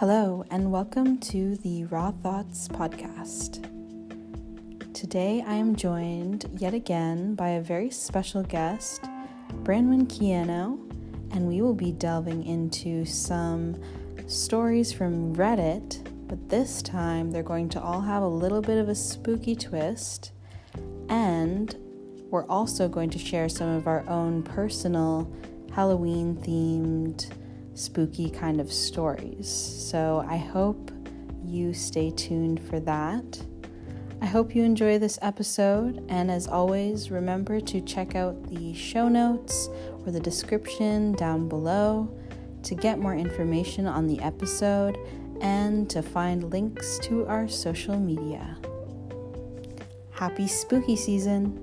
[0.00, 3.62] Hello, and welcome to the Raw Thoughts podcast.
[4.92, 9.04] Today I am joined yet again by a very special guest,
[9.62, 10.78] Branwen Quiano,
[11.32, 13.80] and we will be delving into some
[14.26, 18.90] stories from Reddit, but this time they're going to all have a little bit of
[18.90, 20.32] a spooky twist,
[21.08, 21.74] and
[22.28, 25.32] we're also going to share some of our own personal
[25.72, 27.30] Halloween themed
[27.76, 29.48] spooky kind of stories.
[29.48, 30.90] So I hope
[31.44, 33.40] you stay tuned for that.
[34.20, 39.08] I hope you enjoy this episode, and as always, remember to check out the show
[39.08, 39.68] notes
[40.04, 42.10] or the description down below
[42.62, 44.96] to get more information on the episode
[45.42, 48.56] and to find links to our social media.
[50.12, 51.62] Happy spooky season!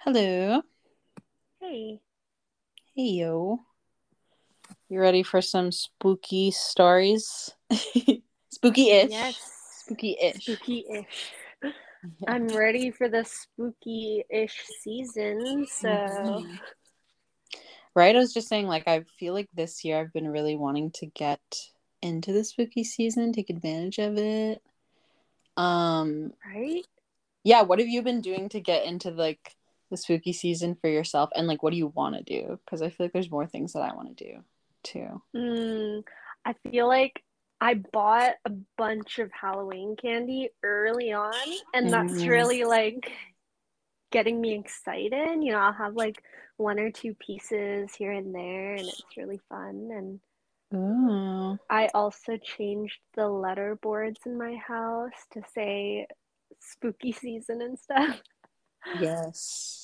[0.00, 0.60] Hello.
[1.74, 1.98] Hey.
[2.94, 3.58] Hey, yo.
[4.88, 7.50] You ready for some spooky stories?
[8.52, 9.10] spooky ish.
[9.10, 9.80] Yes.
[9.80, 10.44] Spooky ish.
[10.44, 11.72] Spooky ish.
[12.28, 15.66] I'm ready for the spooky ish season.
[15.66, 16.60] So, Mhm.
[17.96, 18.14] Right?
[18.14, 21.06] I was just saying, like, I feel like this year I've been really wanting to
[21.06, 21.42] get
[22.02, 24.62] into the spooky season, take advantage of it.
[25.56, 26.86] Um, right?
[27.42, 29.56] yeah, what have you been doing to get into like
[29.94, 31.30] the spooky season for yourself?
[31.34, 32.58] And like, what do you want to do?
[32.64, 34.44] Because I feel like there's more things that I want to do
[34.82, 35.22] too.
[35.36, 36.04] Mm,
[36.44, 37.22] I feel like
[37.60, 41.32] I bought a bunch of Halloween candy early on,
[41.72, 42.28] and that's Mhm.
[42.28, 43.10] really like
[44.10, 45.42] getting me excited.
[45.42, 46.22] You know, I'll have like
[46.56, 49.90] one or two pieces here and there, and it's really fun.
[49.92, 50.20] And
[50.72, 51.58] Oh.
[51.70, 56.06] I also changed the letter boards in my house to say
[56.60, 58.20] spooky season and stuff.
[58.92, 59.83] Yes.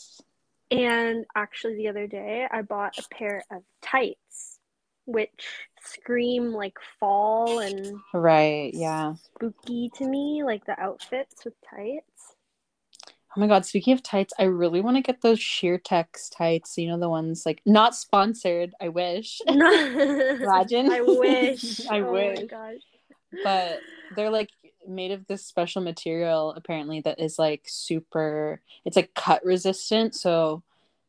[0.71, 4.59] And actually, the other day, I bought a pair of tights,
[5.07, 8.73] which scream like fall and Right.
[8.73, 9.15] Yeah.
[9.35, 12.37] spooky to me, like the outfits with tights.
[13.37, 16.77] Oh my god, speaking of tights, I really want to get those Sheertex tights.
[16.77, 19.41] You know the ones like not sponsored, I wish.
[19.49, 20.91] Imagine.
[20.91, 21.81] I wish.
[21.91, 22.39] I oh wish.
[22.41, 22.81] my gosh.
[23.45, 23.81] but
[24.17, 24.51] they're like
[24.89, 30.63] made of this special material apparently that is like super it's like cut resistant, so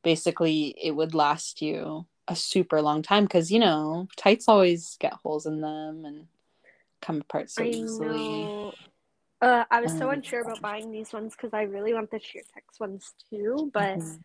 [0.03, 5.13] basically it would last you a super long time cuz you know, tights always get
[5.13, 6.27] holes in them and
[7.01, 8.15] come apart so I easily.
[8.15, 8.75] know.
[9.41, 12.19] Uh, I was so Um, unsure about buying these ones because I really want the
[12.19, 14.19] sheer tex ones too, but Mhm.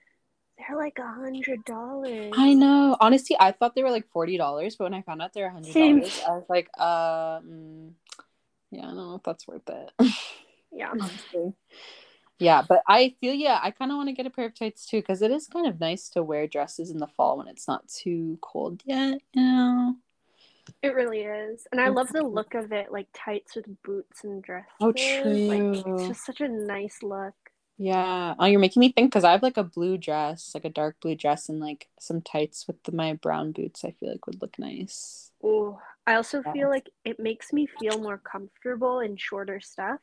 [0.59, 2.35] they're like a hundred dollars.
[2.35, 2.97] I know.
[3.01, 5.49] Honestly, I thought they were like forty dollars, but when I found out they were
[5.49, 7.97] hundred dollars, I was like, um,
[8.71, 9.91] yeah, I don't know if that's worth it.
[10.73, 10.89] Yeah.
[11.01, 11.55] Honestly.
[12.39, 14.87] Yeah, but I feel yeah, I kind of want to get a pair of tights
[14.87, 17.67] too because it is kind of nice to wear dresses in the fall when it's
[17.67, 19.21] not too cold yet.
[19.33, 19.97] You know.
[20.83, 21.67] It really is.
[21.73, 24.71] And I love the look of it, like tights with boots and dresses.
[24.81, 24.93] Oh,
[25.47, 27.35] Like it's just such a nice look.
[27.79, 28.35] Yeah.
[28.39, 30.97] Oh, you're making me think because I have like a blue dress, like a dark
[31.01, 33.85] blue dress, and like some tights with the, my brown boots.
[33.85, 35.31] I feel like would look nice.
[35.43, 36.53] Oh, I also Yeah.
[36.53, 40.01] feel like it makes me feel more comfortable in shorter stuff.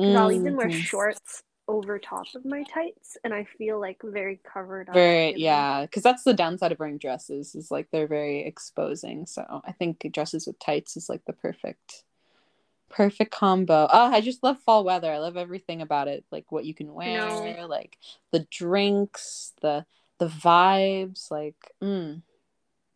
[0.00, 0.72] Because I'll even wear Mhm.
[0.72, 4.94] shorts over top of my tights, and I feel like very covered up.
[4.94, 9.26] Very yeah, because that's the downside of wearing dresses is like they're very exposing.
[9.26, 12.04] So I think dresses with tights is like the perfect,
[12.88, 13.88] perfect combo.
[13.90, 15.10] Oh, I just love fall weather.
[15.12, 16.24] I love everything about it.
[16.30, 17.98] Like what you can wear, like
[18.30, 19.84] the drinks, the
[20.18, 21.30] the vibes.
[21.30, 22.22] Like, mm.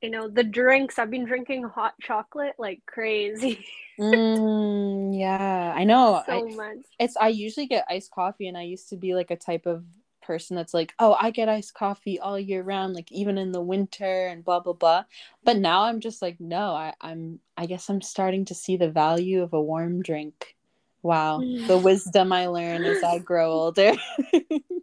[0.03, 3.65] You know, the drinks, I've been drinking hot chocolate like crazy.
[4.01, 6.23] Mm, yeah, I know.
[6.27, 6.79] so I, much.
[6.99, 9.85] it's I usually get iced coffee, and I used to be like a type of
[10.23, 13.61] person that's like, oh, I get iced coffee all year round, like even in the
[13.61, 15.05] winter and blah blah blah.
[15.45, 18.89] But now I'm just like, no, I, I'm I guess I'm starting to see the
[18.91, 20.57] value of a warm drink.
[21.03, 23.93] Wow, the wisdom I learn as I grow older.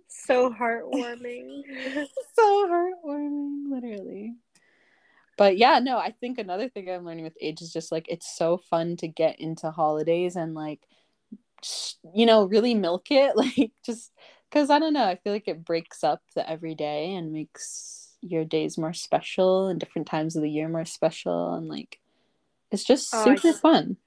[0.09, 1.63] So heartwarming.
[2.36, 4.36] so heartwarming, literally.
[5.38, 8.36] But yeah, no, I think another thing I'm learning with age is just like it's
[8.38, 10.81] so fun to get into holidays and like,
[12.13, 13.36] you know, really milk it.
[13.36, 14.12] Like, just
[14.50, 18.45] because I don't know, I feel like it breaks up the everyday and makes your
[18.45, 21.54] days more special and different times of the year more special.
[21.54, 22.00] And like,
[22.72, 23.98] it's just Oh, I super fun.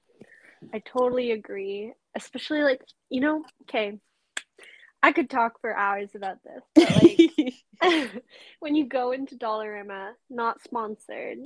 [0.73, 1.93] I totally agree.
[2.15, 3.99] Especially like, you know, okay.
[5.03, 7.53] I could talk for hours about this, but like
[8.59, 11.39] when you go into Dollarama, not sponsored.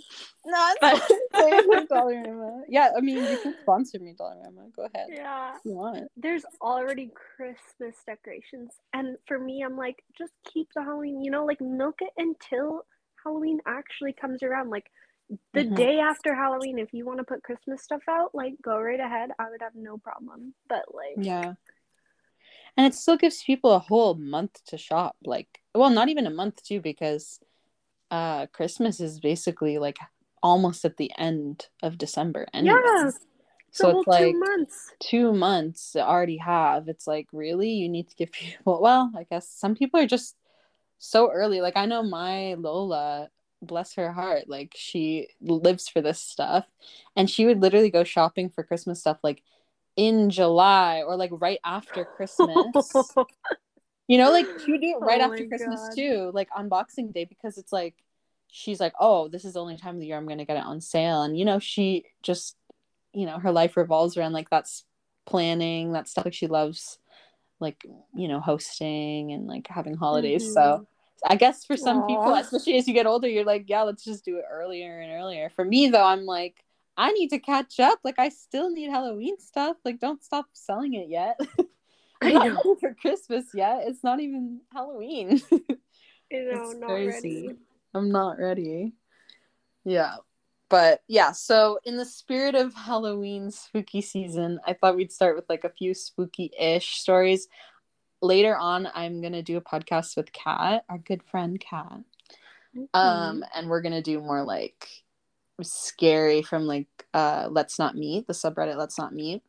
[0.45, 1.01] Not But-
[1.33, 2.61] sponsored Dollarama.
[2.67, 4.73] Yeah, I mean, you can sponsor me, Dollarama.
[4.75, 5.55] Go ahead Yeah.
[5.55, 6.07] if you want.
[6.17, 8.71] There's already Christmas decorations.
[8.93, 12.81] And for me, I'm like, just keep the Halloween, you know, like milk it until
[13.23, 14.69] Halloween actually comes around.
[14.69, 14.87] Like
[15.53, 15.75] the Mhm.
[15.75, 19.29] day after Halloween, if you want to put Christmas stuff out, like go right ahead.
[19.39, 20.53] I would have no problem.
[20.67, 21.53] But like, Yeah.
[22.77, 25.15] And it still gives people a whole month to shop.
[25.25, 27.39] Like, well, not even a month too, because
[28.11, 29.97] uh Christmas is basically like
[30.43, 32.47] almost at the end of December.
[32.53, 32.77] Anyways.
[32.77, 33.11] yeah,
[33.71, 34.91] So it's like two months.
[35.01, 36.87] two months to already have.
[36.87, 38.79] It's like really you need to give people.
[38.81, 40.35] Well, I guess some people are just
[40.99, 41.61] so early.
[41.61, 43.29] Like I know my Lola,
[43.61, 46.65] bless her heart, like she lives for this stuff,
[47.15, 49.43] and she would literally go shopping for Christmas stuff like
[49.95, 52.93] in July or like right after Christmas.
[54.07, 55.95] You know, like she would do it right Oh after Christmas God.
[55.95, 57.95] too, like on Boxing Day, because it's like
[58.51, 60.63] she's like, oh, this is the only time of the year I'm gonna get it
[60.63, 62.55] on sale, and you know, she just,
[63.13, 64.83] you know, her life revolves around like that's
[65.25, 66.25] planning, that stuff.
[66.25, 66.99] Like she loves,
[67.59, 67.83] like
[68.15, 70.53] you know, hosting and like having holidays.
[70.53, 70.83] So mm-hmm.
[71.25, 74.23] I guess for some people, especially as you get older, you're like, yeah, let's just
[74.23, 75.49] do it earlier and earlier.
[75.49, 76.63] For me though, I'm like.
[76.97, 77.99] I need to catch up.
[78.03, 79.77] Like I still need Halloween stuff.
[79.83, 81.39] Like don't stop selling it yet.
[82.21, 83.83] I I'm not ready for Christmas yet.
[83.87, 85.41] It's not even Halloween.
[86.31, 87.47] You know, It's not crazy.
[87.47, 87.49] ready.
[87.93, 88.93] I'm not ready.
[89.83, 90.15] Yeah.
[90.69, 95.45] But yeah, so in the spirit of Halloween spooky season, I thought we'd start with
[95.49, 97.47] like a few spooky ish stories.
[98.23, 101.99] Later on, I'm going to do a podcast with Kat, our good friend Kat.
[102.95, 104.87] Um, and we're going to do more like
[105.61, 109.43] scary from like uh Let's Not Meet, the subreddit Let's Not Meet.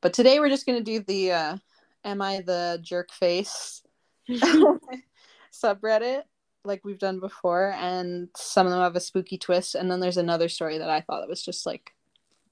[0.00, 1.56] But today we're just going to do the uh
[2.04, 3.82] Am I the Jerk Face
[5.52, 6.22] subreddit
[6.64, 10.16] like we've done before and some of them have a spooky twist and then there's
[10.16, 11.94] another story that i thought that was just like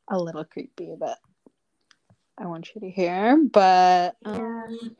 [0.09, 1.19] a little creepy that
[2.39, 4.97] i want you to hear but um,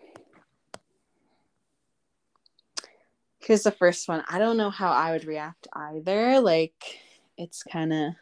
[3.39, 7.01] here's the first one i don't know how i would react either like
[7.37, 8.13] it's kind of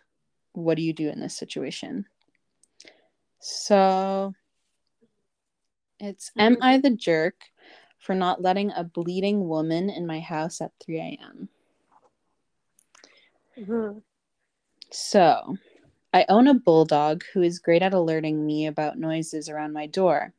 [0.52, 2.06] what do you do in this situation
[3.40, 4.32] so
[6.00, 7.34] it's am i the jerk
[8.04, 11.48] for not letting a bleeding woman in my house at 3 a.m.
[13.56, 14.02] Mhm.
[14.90, 15.56] So,
[16.12, 20.34] I own a bulldog who is great at alerting me about noises around my door.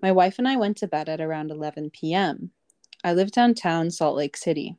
[0.00, 2.52] My wife and I went to bed at around 11 p.m.
[3.04, 4.76] I live downtown Salt Lake City.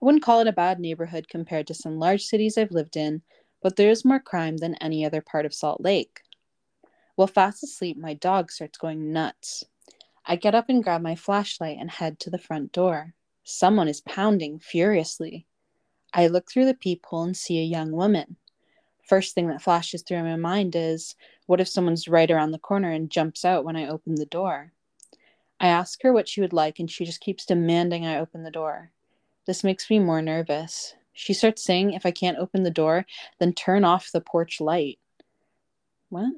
[0.00, 3.22] I wouldn't call it a bad neighborhood compared to some large cities I've lived in,
[3.60, 6.20] but there is more crime than any other part of Salt Lake.
[7.16, 9.64] While fast asleep, my dog starts going nuts.
[10.24, 13.14] I get up and grab my flashlight and head to the front door.
[13.42, 15.46] Someone is pounding furiously.
[16.12, 18.36] I look through the peephole and see a young woman.
[19.02, 21.16] First thing that flashes through my mind is
[21.46, 24.72] what if someone's right around the corner and jumps out when I open the door?
[25.58, 28.50] I ask her what she would like, and she just keeps demanding I open the
[28.50, 28.92] door.
[29.48, 30.94] This makes me more nervous.
[31.14, 33.06] She starts saying if I can't open the door,
[33.38, 34.98] then turn off the porch light.
[36.10, 36.34] What?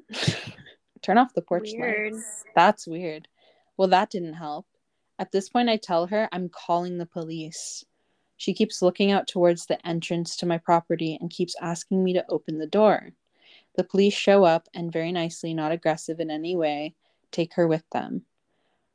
[1.01, 2.13] turn off the porch Weird.
[2.13, 2.23] light.
[2.55, 3.27] That's weird.
[3.75, 4.65] Well, that didn't help.
[5.19, 7.83] At this point, I tell her I'm calling the police.
[8.37, 12.25] She keeps looking out towards the entrance to my property and keeps asking me to
[12.29, 13.11] open the door.
[13.75, 16.95] The police show up and, very nicely, not aggressive in any way,
[17.29, 18.23] take her with them.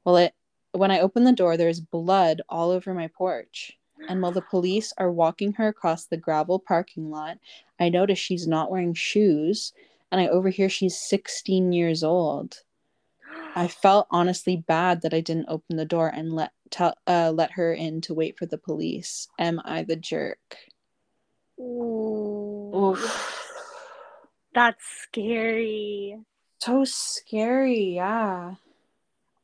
[0.06, 0.34] Well, it
[0.72, 3.75] when I open the door, there's blood all over my porch.
[4.08, 7.38] And while the police are walking her across the gravel parking lot,
[7.80, 9.72] I notice she's not wearing shoes,
[10.10, 12.62] and I overhear she's 16 years old.
[13.54, 17.52] I felt honestly bad that I didn't open the door and let tell uh, let
[17.52, 19.28] her in to wait for the police.
[19.38, 20.56] Am I the jerk?
[21.58, 22.72] Ooh.
[22.74, 23.42] Oof.
[24.54, 26.18] That's scary.
[26.58, 28.54] So scary, yeah.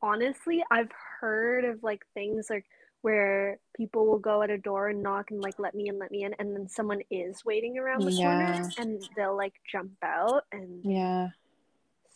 [0.01, 0.91] Honestly, I've
[1.21, 2.65] heard of like things like
[3.03, 6.11] where people will go at a door and knock and like let me in, let
[6.11, 8.23] me in, and then someone is waiting around the Yeah.
[8.23, 11.29] corner and they'll like jump out and Yeah.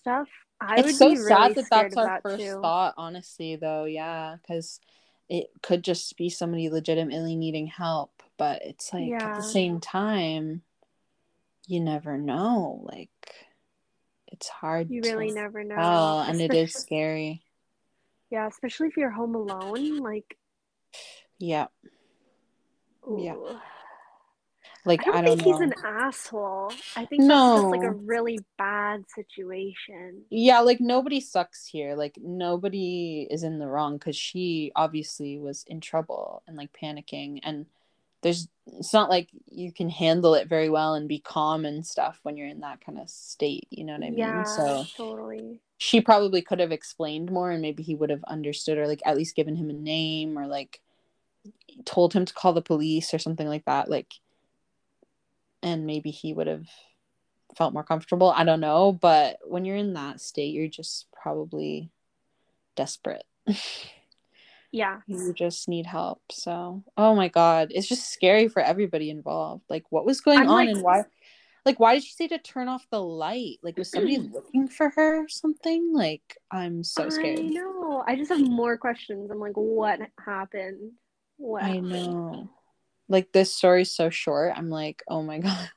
[0.01, 0.29] stuff.
[0.61, 2.61] I would it's so be sad really that that's our that first too.
[2.63, 4.81] thought, honestly, though, yeah, because
[5.29, 10.63] it could just be somebody legitimately needing help, but it's like at the same time,
[11.67, 12.81] you never know.
[12.85, 13.11] Like,
[14.29, 15.77] it's hard You to really never know.
[15.79, 17.43] oh and it is scary.
[18.31, 19.99] Yeah, especially if you're home alone.
[19.99, 20.37] Like,
[21.39, 21.67] Yeah,
[23.09, 23.35] Yeah.
[24.85, 26.73] like I don't I don't think he's an asshole.
[26.97, 30.23] I think that's just like a really bad situation.
[30.31, 31.95] Yeah, like nobody sucks here.
[31.95, 37.41] Like nobody is in the wrong because she obviously was in trouble and like panicking.
[37.43, 37.67] And
[38.23, 42.19] there's, it's not like you can handle it very well and be calm and stuff
[42.23, 43.69] when you're in that kind of state.
[43.71, 44.17] You know what I mean?
[44.19, 45.61] Yeah, So totally.
[45.79, 49.17] she probably could have explained more and maybe he would have understood or like at
[49.17, 50.81] least given him a name or like
[51.85, 54.13] told him to call the police or something like that like
[55.63, 56.67] and maybe he would have
[57.57, 61.91] felt more comfortable i don't know but when you're in that state you're just probably
[62.75, 63.25] desperate
[64.73, 65.01] Yeah.
[65.07, 69.85] you just need help so oh my god it's just scary for everybody involved like
[69.91, 71.05] what was going I'm on like- and why
[71.65, 74.91] like why did she say to turn off the light like was somebody looking for
[74.91, 78.05] her or something like i'm so scared I know.
[78.07, 79.31] I just have more questions.
[79.31, 80.93] I'm like, what happened?
[81.39, 82.49] What I know.
[83.09, 84.53] Like this story's so short.
[84.57, 85.69] I'm like, oh my god,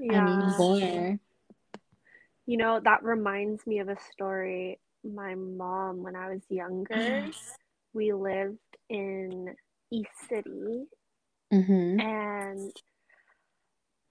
[0.00, 1.18] I need more.
[2.46, 4.80] You know, that reminds me of a story.
[5.04, 7.26] My mom, when I was younger,
[7.92, 8.58] we lived
[8.88, 9.54] in
[9.90, 10.86] East City
[11.52, 12.00] Mm-hmm.
[12.00, 12.72] and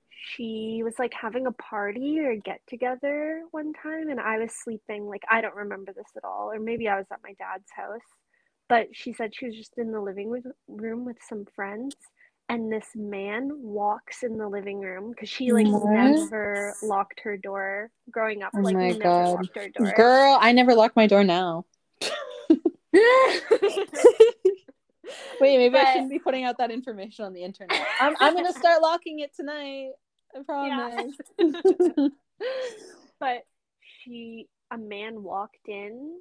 [0.10, 5.06] she was like having a party or get together one time and I was sleeping
[5.06, 8.02] like I don't remember this at all or maybe I was at my dad's house
[8.70, 11.96] but she said she was just in the living room with some friends
[12.50, 15.92] and this man walks in the living room because she like What?
[15.92, 19.34] never locked her door growing up Oh like my God.
[19.34, 21.66] locked her door Girl, I never lock my door now.
[25.40, 27.80] Wait, maybe I shouldn't be putting out that information on the internet.
[28.00, 29.92] I'm, I'm gonna start locking it tonight.
[30.36, 31.16] I promise.
[33.20, 33.44] but
[34.04, 36.18] she a man walked in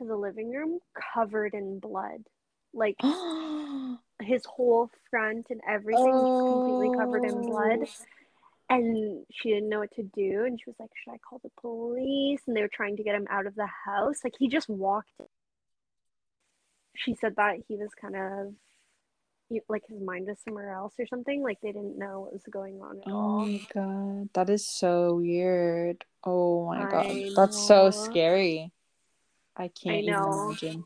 [0.00, 0.78] to the living room
[1.14, 2.24] covered in blood.
[2.72, 2.96] Like
[4.22, 7.78] his whole front and everything was completely covered in blood.
[7.82, 7.86] Oh.
[8.68, 10.44] And she didn't know what to do.
[10.44, 12.40] And she was like should i call the police?
[12.46, 14.18] And they were trying to get him out of the house.
[14.24, 15.10] Like he just walked.
[16.96, 18.54] She said that he was kind of
[19.68, 21.42] like his mind was somewhere else or something.
[21.42, 23.46] Like they didn't know what was going on at Oh all.
[23.46, 26.04] my god, that is so weird.
[26.24, 28.72] Oh my god, I that's so scary.
[29.56, 30.46] I can't even know.
[30.48, 30.84] imagine.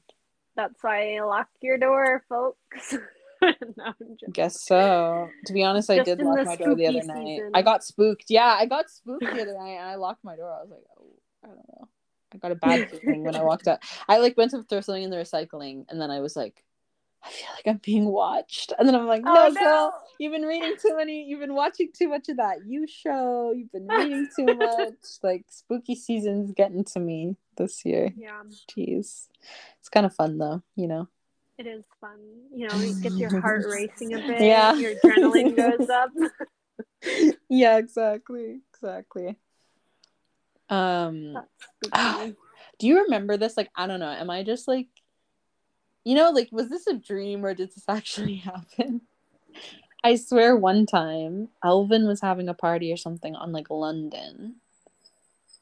[0.57, 2.95] That's why I lock your door, folks.
[3.43, 3.93] no.
[4.33, 5.29] Guess so.
[5.47, 7.27] To be honest, I Just did lock my door the other night.
[7.27, 7.51] season.
[7.55, 8.27] I got spooked.
[8.29, 10.51] Yeah, I got spooked the other night and I locked my door.
[10.53, 11.07] I was like, oh,
[11.43, 11.89] I don't know.
[12.33, 13.81] I got a bad feeling when I walked out.
[14.09, 16.65] I like went to throw something in the recycling and then I was like,
[17.25, 18.73] I feel like I'm being watched.
[18.79, 21.89] And then I'm like, no, Oh, girl, you've been reading too many, you've been watching
[21.97, 24.93] too much of that you show, you've been reading too much.
[25.23, 28.13] like spooky season's getting to me this year.
[28.17, 29.29] Yeah, Jeez.
[29.81, 31.09] It's kind of fun though, you know.
[31.59, 32.19] it is fun.
[32.55, 34.41] You know, it gets your heart racing a bit.
[34.43, 34.75] Yeah.
[34.75, 36.11] Your adrenaline goes up.
[37.49, 38.61] yeah, exactly.
[38.75, 39.37] Exactly.
[40.69, 41.37] Um
[41.85, 42.37] spooky.
[42.79, 43.57] do you remember this?
[43.57, 44.11] Like, I don't know.
[44.11, 44.89] Am I just like
[46.05, 49.03] you know, like was this a dream or did this actually happen?
[50.03, 54.57] I swear one time Elvin was having a party or something on like London.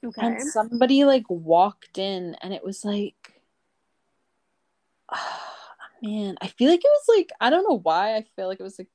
[0.04, 0.26] Okay.
[0.26, 3.40] And somebody like walked in and it was like
[6.02, 8.64] man, I feel like it was like I don't know why I feel like it
[8.64, 8.90] was like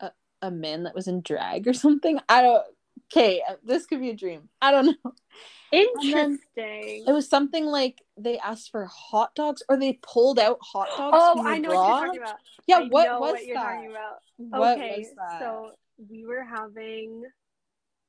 [0.00, 0.10] a,
[0.42, 2.18] a man that was in drag or something.
[2.28, 2.64] I don't
[3.12, 4.48] okay, uh, this could be a dream.
[4.60, 5.12] I don't know.
[5.72, 7.04] Interesting.
[7.06, 11.16] It was something like they asked for hot dogs or they pulled out hot dogs.
[11.18, 12.36] Oh, I know what you're talking about.
[12.66, 13.74] Yeah, I what know was what you're that?
[13.74, 14.18] talking about.
[14.36, 15.72] What okay, was so
[16.10, 17.24] we were having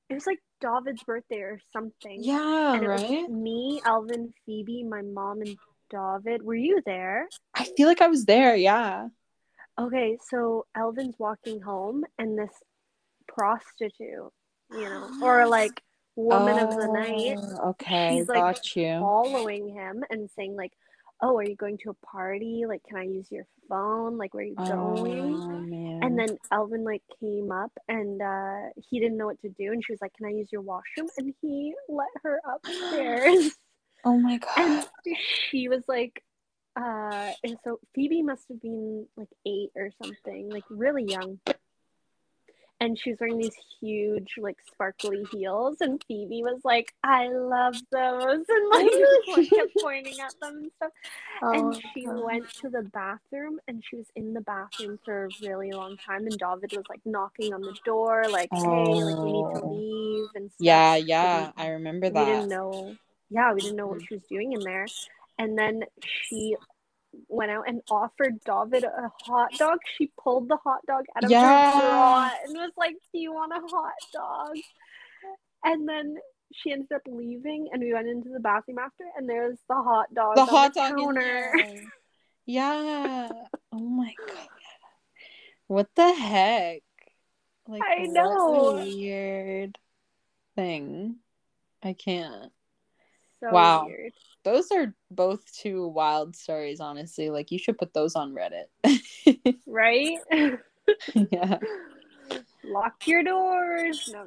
[0.10, 2.24] it was like David's birthday or something.
[2.24, 3.29] yeah, and it was right.
[3.29, 5.58] me, Elvin, Phoebe, my mom, and
[5.89, 6.44] David.
[6.44, 7.27] Were you there?
[7.53, 8.56] I feel like I was there.
[8.56, 9.10] Yeah.
[9.79, 12.51] Okay, so Elvin's walking home, and this
[13.27, 14.32] prostitute,
[14.72, 15.82] you know, or like
[16.16, 19.00] woman of the night, Oh, Okay, she's, like, got you.
[19.00, 20.74] following him and saying like,
[21.22, 22.66] "Oh, are you going to a party?
[22.68, 24.18] Like, can I use your phone?
[24.18, 26.06] Like, where are you going?" Oh.
[26.06, 29.84] And then Elvin like came up and uh, he didn't know what to do, and
[29.86, 33.52] she was like, "Can I use your washroom?" And he let her upstairs.
[34.06, 34.58] oh my god.
[34.58, 34.88] and
[35.50, 36.24] she was like
[36.80, 41.38] uh and so phoebe must have been like eight or something like really young
[42.82, 47.76] and she was wearing these huge like sparkly heels and phoebe was like i love
[47.92, 50.92] those and like kept pointing at them and stuff
[51.42, 52.24] Oh and she God.
[52.24, 56.28] went to the bathroom and she was in the bathroom for a really long time
[56.28, 59.74] and david was like knocking on the door like hey like we need to Oh.
[59.74, 62.96] leave and stuff Yeah, yeah, we- I remember that we didn't know
[63.30, 64.86] yeah we didn't know what she was doing in there
[65.38, 66.56] and then she
[67.28, 71.32] went out and offered david a hot dog she pulled the hot dog out of
[71.32, 71.72] Yeah.
[71.72, 74.56] her bra and was like do you want a hot dog
[75.63, 76.16] and then
[76.54, 80.13] she ended up leaving and we went into the bathroom after and there's the hot
[80.13, 81.54] dog the hot the dog counter.
[82.46, 83.30] Yeah.
[83.72, 84.48] Oh my god.
[85.68, 86.82] What the heck?
[87.68, 88.70] Like I know.
[88.80, 89.78] a weird
[90.56, 91.18] thing.
[91.84, 92.51] I can't.
[93.44, 93.86] so Wow.
[93.86, 97.29] weird those are both two wild stories, honestly.
[97.29, 99.55] Like, you should put those on Reddit.
[99.67, 100.17] right?
[101.31, 101.58] yeah.
[102.63, 104.13] Lock your doors.
[104.13, 104.25] No.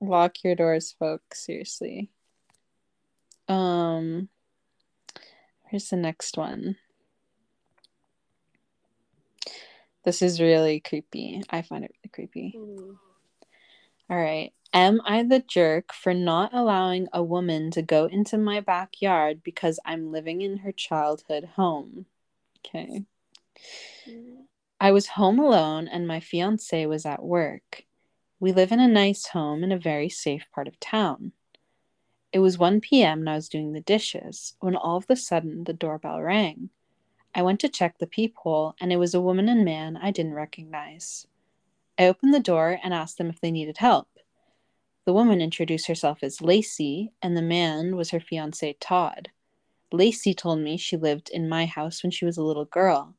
[0.00, 1.44] Lock your doors, folks.
[1.44, 2.10] Seriously.
[3.48, 4.28] Um,
[5.66, 6.76] here's the next one.
[10.04, 11.42] This is really creepy.
[11.50, 12.54] I find it really creepy.
[12.56, 12.96] Mm.
[14.10, 14.52] All right.
[14.74, 19.80] Am I the jerk for not allowing a woman to go into my backyard because
[19.84, 22.04] I'm living in her childhood home?
[22.58, 23.04] Okay.
[24.80, 27.84] I was home alone and my fiance was at work.
[28.40, 31.32] We live in a nice home in a very safe part of town.
[32.30, 33.20] It was 1 p.m.
[33.20, 36.68] and I was doing the dishes when all of a sudden the doorbell rang.
[37.34, 40.34] I went to check the peephole and it was a woman and man I didn't
[40.34, 41.26] recognize.
[41.98, 44.08] I opened the door and asked them if they needed help.
[45.08, 49.30] The woman introduced herself as Lacey and the man was her fiance Todd.
[49.90, 53.14] Lacey told me she lived in my house when she was a little girl.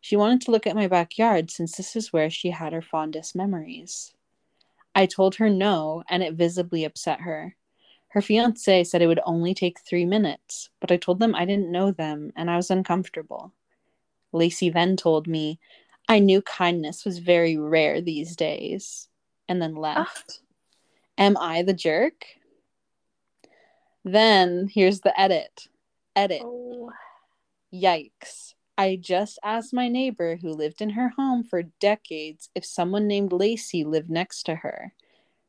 [0.00, 3.36] She wanted to look at my backyard since this is where she had her fondest
[3.36, 4.14] memories.
[4.94, 7.54] I told her no, and it visibly upset her.
[8.08, 11.70] Her fiance said it would only take three minutes, but I told them I didn't
[11.70, 13.52] know them and I was uncomfortable.
[14.32, 15.60] Lacey then told me
[16.08, 19.08] I knew kindness was very rare these days,
[19.46, 20.40] and then left.
[20.40, 20.45] Ah.
[21.18, 22.24] Am I the jerk?
[24.04, 25.68] Then here's the edit.
[26.14, 26.42] Edit.
[26.44, 26.90] Oh.
[27.72, 28.54] Yikes.
[28.78, 33.32] I just asked my neighbor who lived in her home for decades if someone named
[33.32, 34.92] Lacey lived next to her.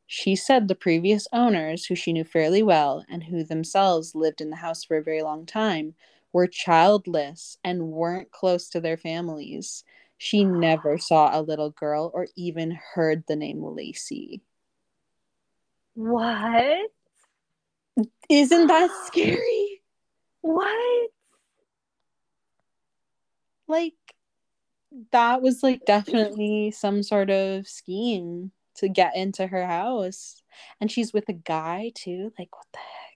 [0.05, 4.49] She said the previous owners, who she knew fairly well and who themselves lived in
[4.49, 5.95] the house for a very long time,
[6.31, 9.83] were childless and weren't close to their families.
[10.17, 14.41] She never saw a little girl or even heard the name Lacey.
[15.97, 16.91] What?
[18.29, 19.81] Isn't that scary?
[20.41, 21.09] What?
[23.67, 23.95] Like,
[25.11, 30.43] that was like definitely some sort of scheme to get into her house.
[30.79, 32.31] And she's with a guy too.
[32.37, 33.06] Like, what the heck?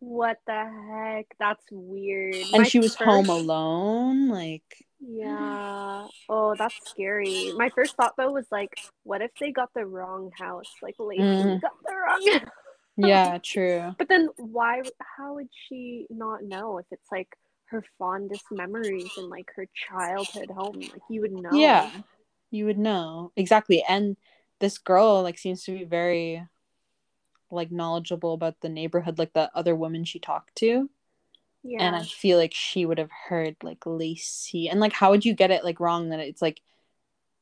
[0.00, 1.26] What the heck?
[1.38, 2.34] That's weird.
[2.34, 4.28] And My she was first- home alone.
[4.28, 6.06] Like, Yeah.
[6.28, 7.52] Oh, that's scary.
[7.56, 10.70] My first thought though was like, what if they got the wrong house?
[10.82, 11.60] Like Lacey Mm.
[11.60, 12.50] got the wrong house.
[12.96, 13.94] yeah, true.
[13.98, 14.82] But then why
[15.16, 17.28] how would she not know if it's like
[17.66, 20.80] her fondest memories and like her childhood home?
[20.80, 21.50] Like you would know.
[21.52, 21.90] Yeah,
[22.50, 23.82] you would know exactly.
[23.88, 24.16] And
[24.60, 26.46] this girl like seems to be very
[27.50, 30.90] like knowledgeable about the neighborhood, like the other woman she talked to.
[31.62, 31.82] Yeah.
[31.82, 34.68] And I feel like she would have heard like Lacey.
[34.68, 36.60] And like, how would you get it like wrong that it's like,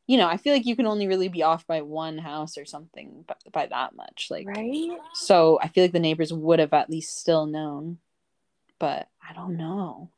[0.07, 2.65] you know, I feel like you can only really be off by one house or
[2.65, 4.29] something by, by that much.
[4.31, 4.91] Like, right?
[5.15, 7.99] so I feel like the neighbors would have at least still known.
[8.79, 10.11] But I don't know.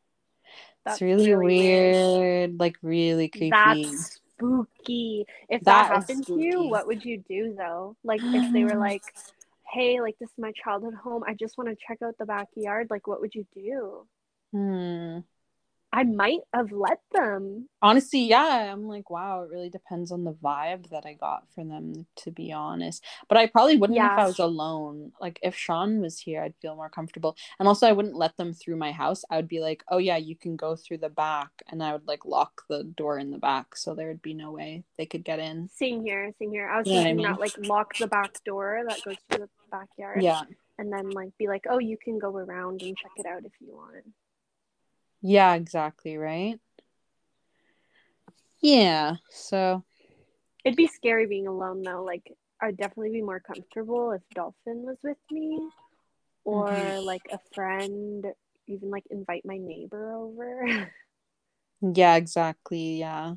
[0.84, 2.20] That's it's really, really weird.
[2.20, 3.50] weird, like really creepy.
[3.50, 5.26] That's spooky.
[5.48, 7.96] If that, That happened to you, what would you do though?
[8.04, 9.02] Like if they were like,
[9.72, 11.22] "Hey, like this is my childhood home.
[11.26, 14.06] I just want to check out the backyard." Like what would you do?
[14.52, 15.20] Hmm.
[15.92, 17.68] I might have let them.
[17.80, 21.68] honestly yeah i'm like wow it really depends on the vibe that i got from
[21.68, 26.00] them to be honest but i probably wouldn't if i was alone like if sean
[26.00, 29.24] was here i'd feel more comfortable and also i wouldn't let them through my house
[29.30, 32.06] i would be like oh yeah you can go through the back and i would
[32.06, 35.24] like lock the door in the back so there would be no way they could
[35.24, 36.68] get in Same here, same here.
[36.68, 37.22] I was know I mean?
[37.22, 40.22] that like lock the back door that goes to the backyard.
[40.22, 40.42] yeah
[40.78, 43.52] And then like be like, "Oh, you can go around and check it out if
[43.60, 44.04] you want."
[45.26, 46.60] Yeah exactly right
[48.60, 49.82] yeah so
[50.64, 52.02] It'd be scary being alone though.
[52.02, 55.60] Like I'd definitely be more comfortable if Dolphin was with me
[56.44, 57.04] or Mhm.
[57.04, 58.26] like a friend,
[58.66, 60.66] even like invite my neighbor over.
[61.94, 63.34] yeah exactly yeah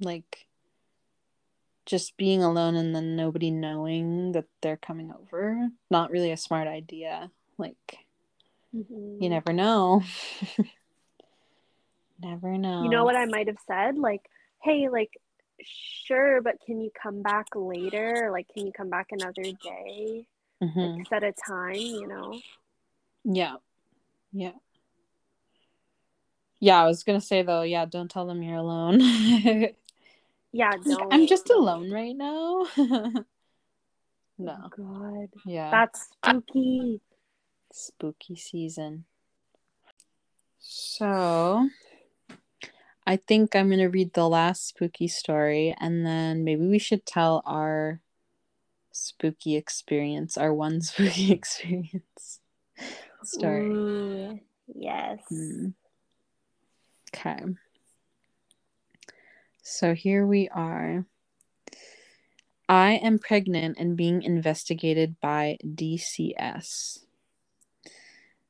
[0.00, 0.46] like
[1.86, 6.66] just being alone and then nobody knowing that they're coming over not really a smart
[6.68, 8.04] idea like
[8.74, 9.22] Mhm.
[9.22, 10.02] you never know
[12.20, 13.98] never know You know what I might have said?
[13.98, 14.22] Like,
[14.62, 15.10] "Hey, like
[15.62, 18.30] sure, but can you come back later?
[18.32, 20.26] Like can you come back another day?
[20.62, 20.96] Mhm.
[20.98, 22.38] Like set a time, you know?"
[23.28, 23.56] yeah
[24.32, 24.52] yeah
[26.60, 29.00] yeah i was gonna say though yeah don't tell them you're alone
[30.52, 31.12] Yeah, don't.
[31.12, 32.66] i'm just alone right now
[34.38, 35.28] Oh no God.
[35.44, 37.00] yeah That's spooky.
[37.72, 39.04] spooky season.
[40.58, 41.68] So,
[43.06, 47.06] I think I'm going to read the last spooky story and then maybe we should
[47.06, 48.00] tell our
[48.90, 52.40] spooky experience, our one spooky experience.
[53.22, 54.42] story.
[54.74, 55.20] Yes.
[55.28, 55.68] Hmm.
[57.14, 57.44] Okay.
[59.62, 61.06] So here we are.
[62.68, 67.04] I am pregnant and being investigated by DCS.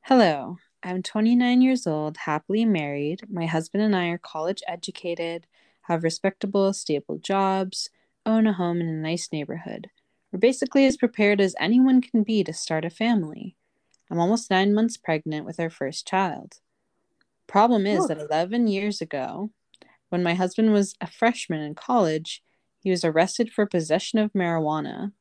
[0.01, 3.23] Hello, I'm 29 years old, happily married.
[3.29, 5.45] My husband and I are college educated,
[5.81, 7.89] have respectable, stable jobs,
[8.25, 9.89] own a home in a nice neighborhood.
[10.31, 13.57] We're basically as prepared as anyone can be to start a family.
[14.09, 16.61] I'm almost nine months pregnant with our first child.
[17.47, 18.07] Problem is Oh.
[18.07, 19.51] that 11 years ago,
[20.07, 22.41] when my husband was a freshman in college,
[22.79, 25.11] he was arrested for possession of marijuana.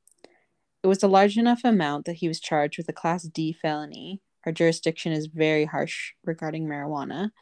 [0.85, 4.20] It was a large enough amount that he was charged with a Class D felony.
[4.46, 7.32] Our jurisdiction is very harsh regarding marijuana,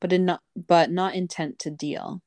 [0.00, 2.22] but in not, but not intent to deal.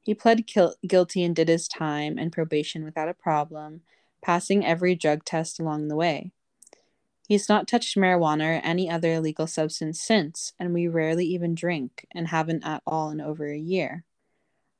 [0.00, 3.82] He pled kil- guilty and did his time and probation without a problem,
[4.20, 6.32] passing every drug test along the way.
[7.28, 12.04] He's not touched marijuana or any other illegal substance since, and we rarely even drink
[12.10, 14.04] and haven't at all in over a year.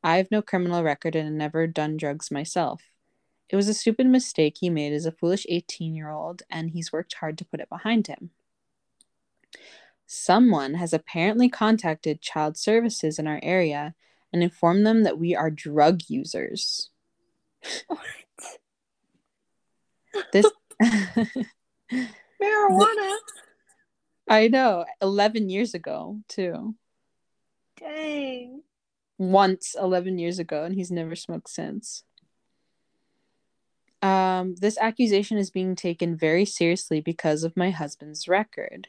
[0.02, 2.82] I have no criminal record and have never done drugs myself.
[3.48, 6.92] It was a stupid mistake he made as a foolish 18 year old, and he's
[6.92, 8.30] worked hard to put it behind him.
[10.06, 13.94] Someone has apparently contacted child services in our area
[14.32, 16.90] and informed them that we are drug users.
[17.86, 18.00] What?
[20.32, 20.46] This.
[22.42, 23.16] Marijuana?
[24.28, 26.74] I know, 11 years ago, too.
[27.78, 28.62] Dang.
[29.18, 32.04] Once 11 years ago, and he's never smoked since.
[34.00, 38.88] Um, this accusation is being taken very seriously because of my husband's record.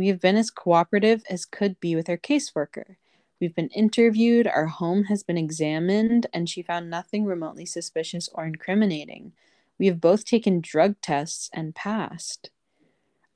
[0.00, 2.96] We have been as cooperative as could be with our caseworker.
[3.38, 8.46] We've been interviewed, our home has been examined, and she found nothing remotely suspicious or
[8.46, 9.32] incriminating.
[9.78, 12.48] We have both taken drug tests and passed.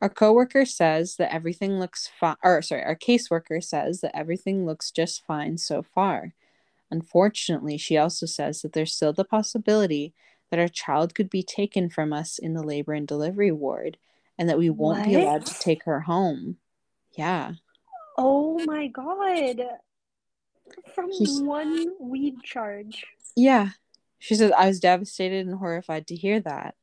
[0.00, 4.90] Our coworker says that everything looks fine, or sorry, our caseworker says that everything looks
[4.90, 6.32] just fine so far.
[6.90, 10.14] Unfortunately, she also says that there's still the possibility
[10.50, 13.98] that our child could be taken from us in the labor and delivery ward
[14.38, 16.56] and that we won't be allowed to take her home.
[17.16, 17.52] Yeah.
[18.18, 19.60] Oh my god.
[20.94, 23.04] From She's- one weed charge.
[23.36, 23.70] Yeah.
[24.18, 26.76] She says, I was devastated and horrified to hear that.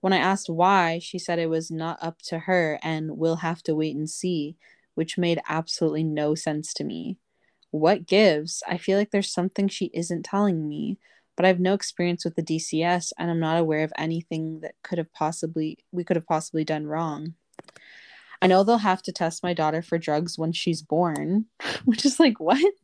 [0.00, 3.62] When I asked why, she said it was not up to her and we'll have
[3.64, 4.56] to wait and see,
[4.94, 7.18] which made absolutely no sense to me.
[7.70, 8.62] What gives?
[8.66, 10.98] I feel like there's something she isn't telling me,
[11.36, 14.74] but I have no experience with the DCS and I'm not aware of anything that
[14.82, 17.34] could have possibly we could have possibly done wrong.
[18.42, 21.46] I know they'll have to test my daughter for drugs when she's born,
[21.84, 22.74] which is like what?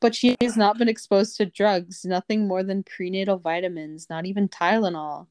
[0.00, 4.48] But she has not been exposed to drugs, nothing more than prenatal vitamins, not even
[4.48, 5.28] Tylenol.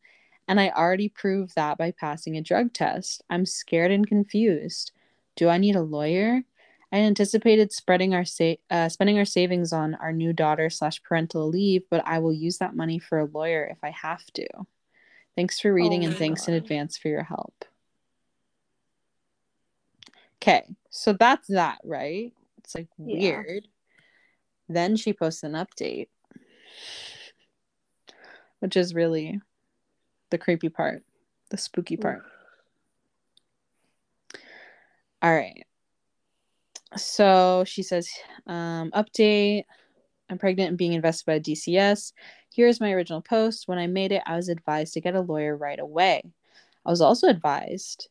[0.48, 3.24] And I already proved that by passing a drug test.
[3.30, 4.92] I'm scared and confused.
[5.36, 6.44] Do I need a lawyer?
[6.94, 11.50] I anticipated spreading our sa- uh, spending our savings on our new daughter slash parental
[11.50, 14.48] leave, but I will use that money for a lawyer if I have to.
[15.36, 17.66] Thanks for reading Oh and thanks in advance for your help.
[20.38, 22.32] Okay, so that's that, right?
[22.60, 23.42] It's like Yeah.
[23.42, 23.68] weird.
[24.70, 26.10] Then she posts an update,
[28.60, 29.42] which is really
[30.30, 31.04] the creepy part,
[31.50, 32.22] the spooky part.
[35.24, 35.66] All right.
[36.98, 38.10] So she says,
[38.48, 39.64] um, update.
[40.30, 42.14] I'm pregnant and being invested by DCS.
[42.54, 43.68] Here's my original post.
[43.68, 46.24] When I made it, I was advised to get a lawyer right away.
[46.86, 48.10] I was also advised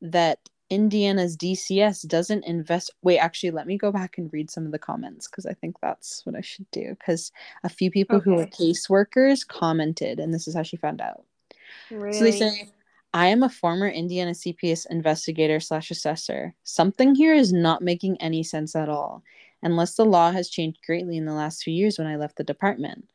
[0.00, 0.38] that
[0.70, 2.90] Indiana's DCS doesn't invest.
[3.02, 5.76] Wait, actually, let me go back and read some of the comments because I think
[5.80, 6.90] that's what I should do.
[6.90, 7.32] Because
[7.64, 11.24] a few people who are caseworkers commented, and this is how she found out.
[11.90, 12.12] Really?
[12.12, 12.70] So they say,
[13.14, 16.54] I am a former Indiana CPS investigator slash assessor.
[16.64, 19.22] Something here is not making any sense at all,
[19.62, 22.44] unless the law has changed greatly in the last few years when I left the
[22.44, 23.08] department.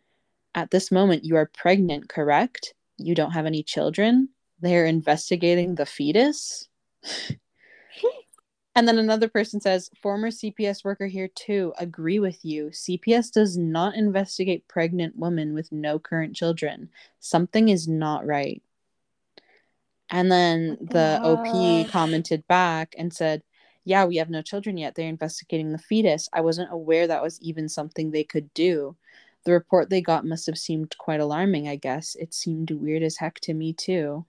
[0.55, 2.73] At this moment, you are pregnant, correct?
[2.97, 4.29] You don't have any children?
[4.59, 6.69] They are investigating the fetus?
[8.75, 11.71] and then another person says, former CPS worker here too.
[11.77, 12.67] Agree with you.
[12.67, 16.89] CPS does not investigate pregnant women with no current children.
[17.19, 18.61] Something is not right.
[20.13, 23.41] And then oh, the the OP commented back and said,
[23.83, 24.93] Yeah, we have no children yet.
[24.93, 26.29] They're investigating the fetus.
[26.31, 28.95] I wasn't aware that was even something they could do.
[29.43, 32.15] The report they got must have seemed quite alarming, I guess.
[32.15, 34.27] It seemed weird as heck to me, too.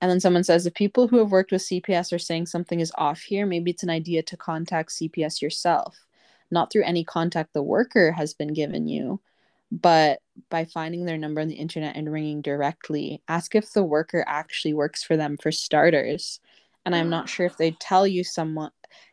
[0.00, 2.92] And then someone says, If people who have worked with CPS are saying something is
[2.98, 6.04] off here, maybe it's an idea to contact CPS yourself,
[6.50, 9.20] not through any contact the worker has been given you.
[9.70, 14.24] But by finding their number on the internet and ringing directly, ask if the worker
[14.26, 16.40] actually works for them for starters.
[16.84, 18.70] And I'm not sure if they tell you someone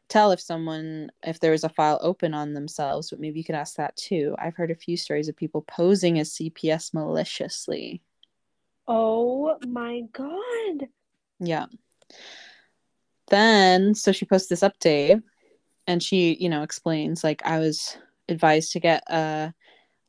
[0.10, 3.56] tell if someone if there was a file open on themselves, but maybe you could
[3.56, 4.36] ask that too.
[4.40, 8.02] I've heard a few stories of people posing as CPS maliciously.
[8.88, 10.88] Oh my god.
[11.40, 11.66] Yeah.
[13.30, 15.22] Then so she posts this update
[15.86, 17.98] and she, you know, explains like I was
[18.30, 19.54] advised to get a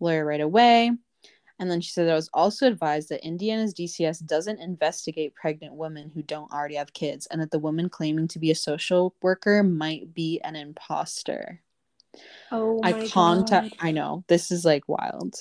[0.00, 0.92] lawyer right away.
[1.60, 6.10] And then she said I was also advised that Indiana's DCS doesn't investigate pregnant women
[6.14, 9.62] who don't already have kids, and that the woman claiming to be a social worker
[9.64, 11.60] might be an imposter.
[12.52, 13.74] Oh I contact.
[13.80, 15.34] I know, this is like wild.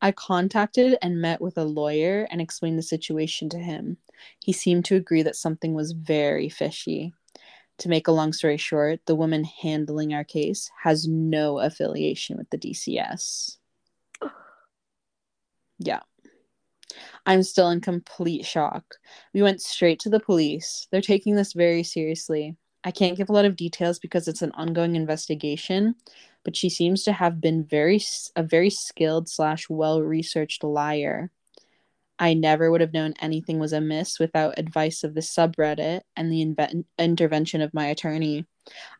[0.00, 3.96] I contacted and met with a lawyer and explained the situation to him.
[4.38, 7.14] He seemed to agree that something was very fishy.
[7.78, 12.50] To make a long story short, the woman handling our case has no affiliation with
[12.50, 13.56] the DCS.
[15.80, 16.00] Yeah.
[17.24, 18.96] I'm still in complete shock.
[19.32, 20.88] We went straight to the police.
[20.90, 22.56] They're taking this very seriously.
[22.82, 25.94] I can't give a lot of details because it's an ongoing investigation,
[26.44, 28.00] but she seems to have been very
[28.34, 31.30] a very skilled slash well researched liar.
[32.18, 36.86] I never would have known anything was amiss without advice of the subreddit and the
[36.98, 38.46] intervention of my attorney.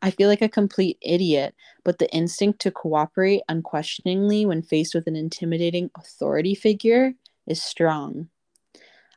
[0.01, 1.55] I feel like a complete idiot,
[1.85, 7.15] but the instinct to cooperate unquestioningly when faced with an intimidating authority figure
[7.47, 8.29] is strong.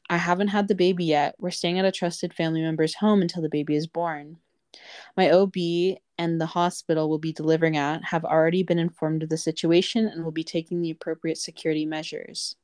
[0.09, 1.35] I haven't had the baby yet.
[1.39, 4.39] We're staying at a trusted family member's home until the baby is born.
[5.17, 5.55] My OB
[6.17, 10.23] and the hospital we'll be delivering at have already been informed of the situation and
[10.23, 12.55] will be taking the appropriate security measures.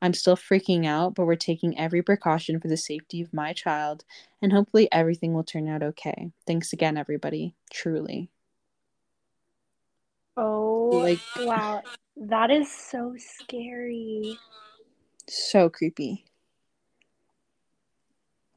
[0.00, 4.04] I'm still freaking out, but we're taking every precaution for the safety of my child,
[4.40, 6.30] and hopefully everything will turn out okay.
[6.46, 7.54] Thanks again, everybody.
[7.70, 8.30] Truly.
[10.36, 11.82] Oh Like, wow.
[12.16, 14.38] That is so scary.
[15.28, 16.24] so creepy.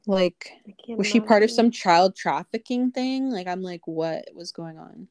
[0.06, 0.50] Like,
[0.88, 3.30] was she part of some child trafficking thing?
[3.30, 5.08] Like, I'm like, what was going on?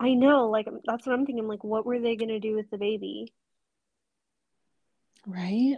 [0.00, 1.48] I know, like um, that's what I'm thinking.
[1.48, 3.32] Like, what were they gonna do with the baby?
[5.26, 5.76] Right?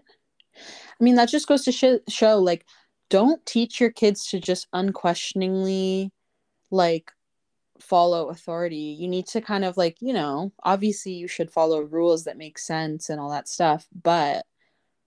[1.00, 2.64] I mean, that just goes to sh- show like,
[3.10, 6.10] don't teach your kids to just unquestioningly
[6.70, 7.12] like
[7.78, 8.96] follow authority.
[8.98, 12.58] You need to kind of like, you know, obviously you should follow rules that make
[12.58, 14.44] sense and all that stuff, but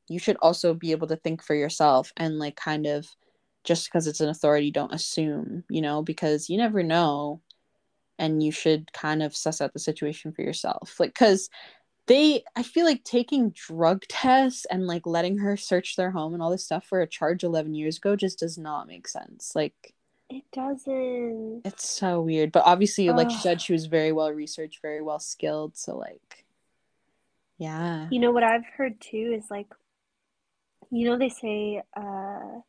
[0.08, 3.08] you should also be able to think for yourself and like kind of
[3.63, 7.41] just because it's an authority, don't assume, you know, because you never know
[8.17, 11.00] and you should kind of suss out the situation for yourself.
[11.00, 11.50] Like, because
[12.08, 16.41] they, I feel like taking drug tests and like letting her search their home and
[16.41, 19.54] all this stuff for a charge 11 years ago just does not make sense.
[19.56, 19.93] Like,
[20.30, 21.62] It doesn't.
[21.65, 22.52] it's so weird.
[22.52, 25.78] But obviously, like she said, she was very well researched, very well skilled.
[25.78, 26.45] So, like,
[27.58, 28.08] yeah.
[28.10, 29.67] You know what I've heard too is like,
[30.91, 32.62] you know, they say, uh,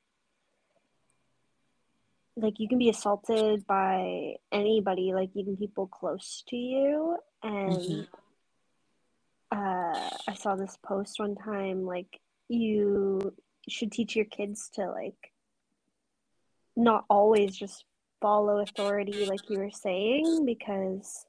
[2.41, 7.17] like you can be assaulted by anybody, like even people close to you.
[7.43, 8.09] And Mhm.
[9.53, 13.35] uh, I saw this post one time, like you
[13.69, 15.33] should teach your kids to like
[16.77, 17.85] not always just
[18.21, 21.27] follow authority, like you were saying, because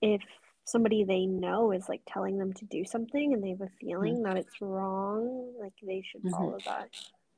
[0.00, 0.22] if
[0.64, 4.22] somebody they know is like telling them to do something and they have a feeling
[4.22, 6.30] that it's wrong, like they should Mhm.
[6.30, 6.88] follow that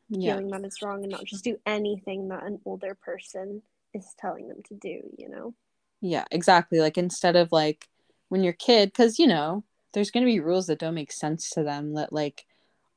[0.09, 0.35] Yeah.
[0.37, 3.63] feeling that it's wrong and not just do anything that an older person
[3.95, 5.55] is telling them to do, you know?
[6.01, 6.81] Yeah, exactly.
[6.81, 7.89] Like instead of like
[8.29, 11.63] when you're kid, because you know, there's gonna be rules that don't make sense to
[11.63, 12.45] them that like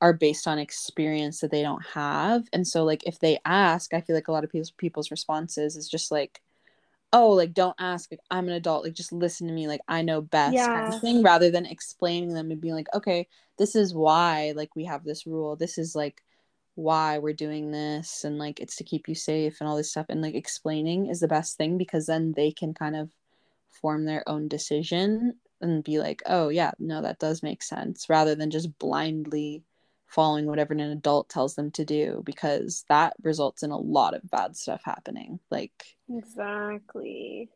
[0.02, 2.44] are based on experience that they don't have.
[2.54, 5.76] And so like if they ask, I feel like a lot of people's people's responses
[5.76, 6.42] is just like,
[7.14, 10.02] oh, like don't ask, like I'm an adult, like just listen to me, like I
[10.04, 13.94] know best kind of thing, rather than explaining them and being like, okay, this is
[13.94, 15.56] why like we have this rule.
[15.56, 16.22] This is like
[16.80, 20.06] why we're doing this and like it's to keep you safe and all this stuff
[20.08, 23.12] and like explaining is the best thing because then they can kind of
[23.82, 28.34] form their own decision and be like oh yeah no that does make sense rather
[28.34, 29.62] than just blindly
[30.08, 34.32] following whatever an adult tells them to do because that results in a lot of
[34.32, 37.50] bad stuff happening like Exactly.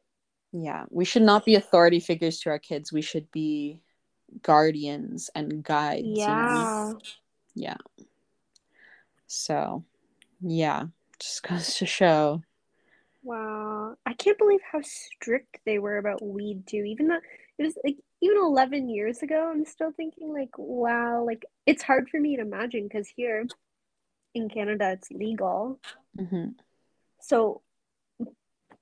[0.52, 3.80] yeah we should not be authority figures to our kids we should be
[4.42, 7.00] guardians and guides you know?
[7.56, 7.78] Yeah.
[9.34, 9.84] So
[10.42, 10.86] yeah
[11.20, 12.42] just goes to show
[13.24, 13.96] Wow.
[14.06, 16.84] I can't believe how strict they were about weed too.
[16.84, 17.20] Even though
[17.58, 22.10] it was like even 11 years ago, I'm still thinking like, wow, like it's hard
[22.10, 23.46] for me to imagine because here
[24.34, 25.80] in Canada it's legal.
[26.18, 26.48] hmm
[27.22, 27.62] So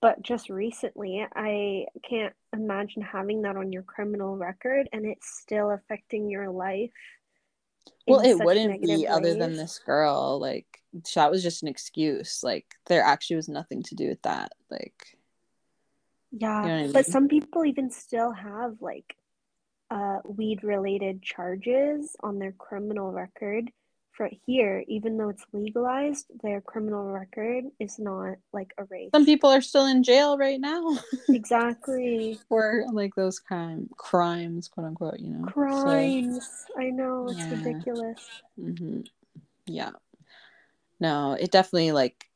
[0.01, 5.69] but just recently, I can't imagine having that on your criminal record and it's still
[5.69, 6.89] affecting your life.
[8.07, 9.05] Well, it wouldn't be ways.
[9.09, 10.39] other than this girl.
[10.39, 10.81] Like,
[11.15, 12.41] that was just an excuse.
[12.43, 14.51] Like, there actually was nothing to do with that.
[14.69, 15.17] Like,
[16.31, 16.91] yeah, you know I mean?
[16.91, 19.15] but some people even still have like
[19.89, 23.69] uh, weed related charges on their criminal record
[24.21, 29.15] for here, even though it's legalized, their criminal record is not like erased.
[29.15, 30.99] Some people are still in jail right now.
[31.29, 32.37] exactly.
[32.47, 35.45] For like those crime crimes, quote unquote, you know.
[35.45, 36.47] Crimes.
[36.67, 37.49] So, I know it's yeah.
[37.49, 38.29] ridiculous.
[38.59, 39.01] Mm-hmm.
[39.65, 39.89] Yeah.
[40.99, 42.29] No, it definitely like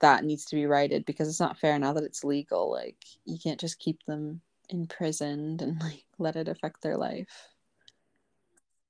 [0.00, 2.70] that needs to be righted because it's not fair now that it's legal.
[2.70, 7.48] Like you can't just keep them imprisoned and like let it affect their life.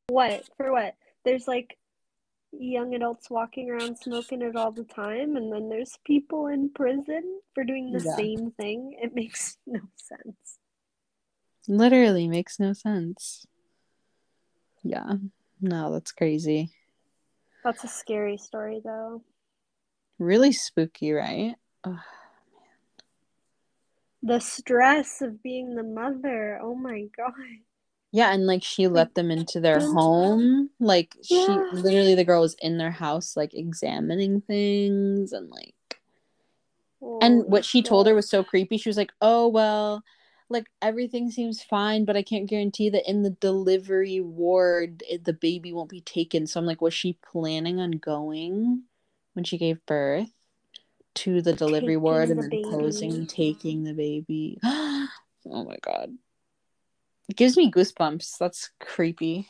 [0.09, 0.73] What for?
[0.73, 0.97] What?
[1.25, 1.79] There's like
[2.53, 7.41] young adults walking around smoking it all the time and then there's people in prison
[7.55, 8.17] for doing the yeah.
[8.17, 10.59] same thing it makes no sense.
[11.67, 13.47] Literally makes no sense.
[14.83, 15.15] Yeah.
[15.61, 16.71] No that's crazy.
[17.65, 19.23] That's a scary story though.
[20.19, 21.55] Really spooky right?
[21.85, 22.01] Oh,
[24.23, 26.59] the stress of being the mother.
[26.63, 27.33] Oh my god
[28.13, 30.69] yeah, and like she let them into their home.
[30.79, 31.47] Like yeah.
[31.47, 35.75] she literally the girl was in their house like examining things and like
[37.01, 38.77] oh, and what she told her was so creepy.
[38.77, 40.05] She was like, "Oh, well,
[40.51, 45.33] like everything seems fine, but I can't guarantee that in the delivery ward it, the
[45.33, 48.83] baby won't be taken." So I'm like, was she planning on going
[49.33, 50.31] when she gave birth
[51.15, 52.69] to the delivery taking ward and the then baby.
[52.71, 54.59] posing taking the baby?
[54.65, 55.09] oh
[55.47, 56.11] my god.
[57.33, 58.37] It gives me goosebumps.
[58.37, 59.49] That's creepy.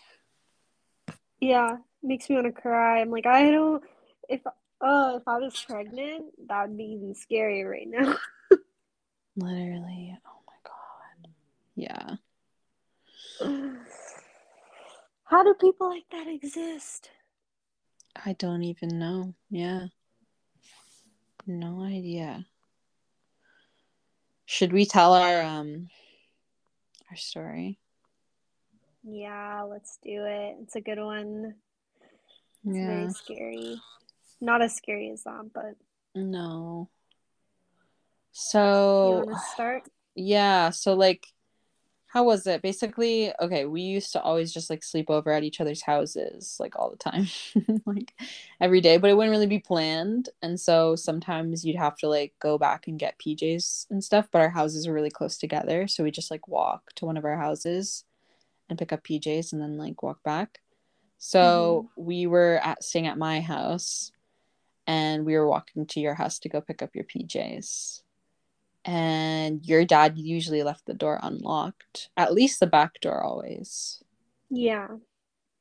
[1.40, 3.00] Yeah, makes me want to cry.
[3.00, 3.82] I'm like, I don't.
[4.28, 4.40] If
[4.80, 8.14] oh, if I was pregnant, that would be even scarier right now.
[9.36, 10.16] Literally.
[10.24, 11.32] Oh my god.
[11.74, 12.14] Yeah.
[15.24, 17.10] How do people like that exist?
[18.14, 19.34] I don't even know.
[19.50, 19.86] Yeah.
[21.48, 22.46] No idea.
[24.46, 25.88] Should we tell our um
[27.12, 27.78] our story.
[29.04, 30.56] Yeah, let's do it.
[30.62, 31.56] It's a good one.
[32.64, 32.86] It's yeah.
[32.86, 33.80] very scary.
[34.40, 35.74] Not as scary as that, but
[36.14, 36.88] no.
[38.32, 39.82] So you want to start?
[40.14, 40.70] Yeah.
[40.70, 41.26] So like
[42.12, 42.60] how was it?
[42.60, 46.76] Basically, okay, we used to always just like sleep over at each other's houses like
[46.76, 47.26] all the time,
[47.86, 48.12] like
[48.60, 50.28] every day, but it wouldn't really be planned.
[50.42, 54.42] And so sometimes you'd have to like go back and get PJs and stuff, but
[54.42, 55.88] our houses were really close together.
[55.88, 58.04] So we just like walk to one of our houses
[58.68, 60.60] and pick up PJs and then like walk back.
[61.16, 62.04] So mm-hmm.
[62.04, 64.12] we were at staying at my house
[64.86, 68.02] and we were walking to your house to go pick up your PJs
[68.84, 74.02] and your dad usually left the door unlocked at least the back door always.
[74.50, 74.88] Yeah.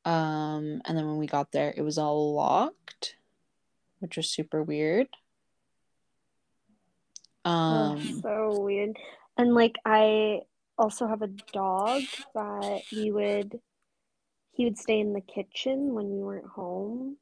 [0.04, 3.16] Um and then when we got there it was all locked
[4.00, 5.06] which was super weird.
[7.44, 8.96] Um oh, so weird.
[9.36, 10.40] And like i
[10.76, 12.02] also have a dog
[12.34, 13.60] that we would
[14.50, 17.16] he would stay in the kitchen when we weren't home.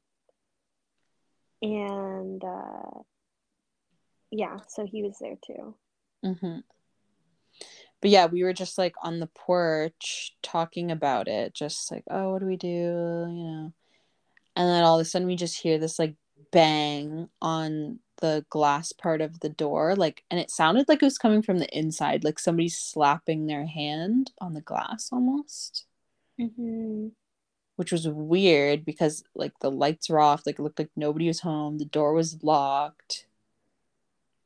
[1.61, 3.01] And uh
[4.31, 5.75] yeah so he was there too
[6.25, 6.59] Mm-hmm.
[8.01, 12.31] But yeah, we were just like on the porch talking about it, just like, oh,
[12.31, 12.67] what do we do?
[12.67, 13.73] You know.
[14.55, 16.15] And then all of a sudden we just hear this like
[16.51, 21.17] bang on the glass part of the door, like and it sounded like it was
[21.17, 25.85] coming from the inside, like somebody slapping their hand on the glass almost.
[26.39, 27.09] Mm-hmm.
[27.77, 31.39] Which was weird because like the lights were off, like it looked like nobody was
[31.39, 33.25] home, the door was locked,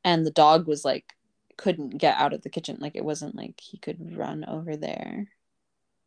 [0.04, 1.15] and the dog was like
[1.56, 2.78] couldn't get out of the kitchen.
[2.80, 5.28] Like it wasn't like he could run over there.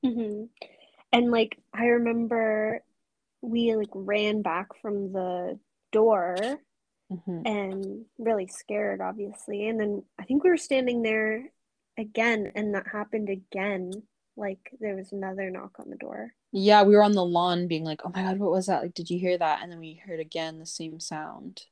[0.05, 0.45] Mm-hmm.
[1.11, 2.83] And like I remember
[3.41, 5.59] we like ran back from the
[5.91, 6.35] door
[7.11, 7.41] mm-hmm.
[7.45, 9.67] and really scared obviously.
[9.67, 11.51] And then I think we were standing there
[11.97, 13.91] again and that happened again.
[14.37, 16.33] Like there was another knock on the door.
[16.51, 18.81] Yeah, we were on the lawn being like, "Oh my god, what was that?
[18.81, 21.63] Like did you hear that?" And then we heard again the same sound.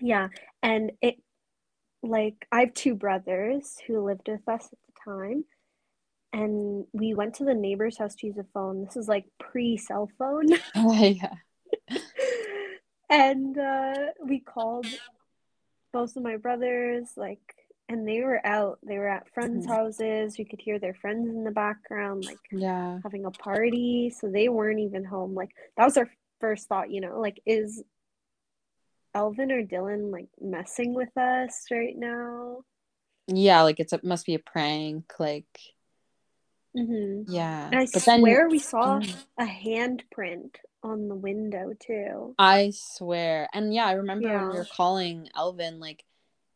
[0.00, 0.28] Yeah,
[0.62, 1.22] and it
[2.02, 5.44] like I have two brothers who lived with us at the time
[6.32, 8.84] and we went to the neighbor's house to use a phone.
[8.84, 10.48] This is like pre cell phone.
[10.74, 11.34] Oh, yeah.
[13.10, 13.94] and uh,
[14.26, 14.86] we called
[15.92, 17.40] both of my brothers, like,
[17.88, 18.78] and they were out.
[18.82, 19.74] They were at friends' mm-hmm.
[19.74, 20.36] houses.
[20.38, 24.10] We could hear their friends in the background, like, yeah, having a party.
[24.10, 25.34] So they weren't even home.
[25.34, 27.82] Like, that was our first thought, you know, like, is
[29.14, 32.62] Elvin or Dylan like messing with us right now?
[33.28, 35.12] Yeah, like it's a must be a prank.
[35.18, 35.46] Like
[36.74, 37.68] hmm yeah.
[37.70, 39.16] And I but then swear we saw Mm.
[39.38, 42.34] a handprint on the window too.
[42.38, 43.48] I swear.
[43.52, 44.58] And yeah, I remember when we Yeah.
[44.60, 46.04] were calling Elvin, like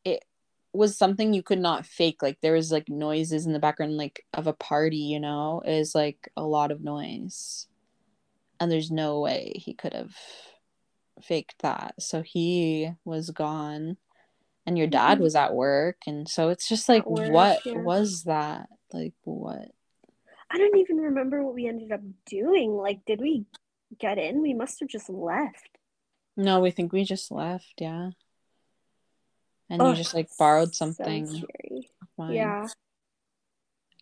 [0.05, 0.25] it
[0.73, 2.23] was something you could not fake.
[2.23, 5.63] Like there was like noises in the background like of a party, you know?
[5.65, 7.67] It was like a lot of noise.
[8.59, 10.15] And there's no way he could have
[11.23, 11.95] faked that.
[12.01, 13.97] So he was gone
[14.67, 15.23] and your dad Mhm.
[15.23, 17.79] was at work and so it's just like work, what yeah.
[17.79, 18.69] was that?
[18.93, 19.71] Like what?
[20.51, 22.77] I don't even remember what we ended up doing.
[22.77, 23.47] Like, did we
[23.99, 24.43] get in?
[24.43, 25.71] We must have just left.
[26.37, 28.11] No, we think we just left, yeah.
[29.69, 31.45] And Oh, you just like borrowed something.
[32.17, 32.35] mine.
[32.35, 32.69] Yeah,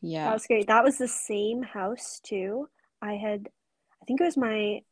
[0.03, 0.25] Yeah.
[0.27, 0.67] that was great.
[0.67, 2.69] That was the same house too.
[3.01, 3.49] I had,
[4.03, 4.83] I think it was my,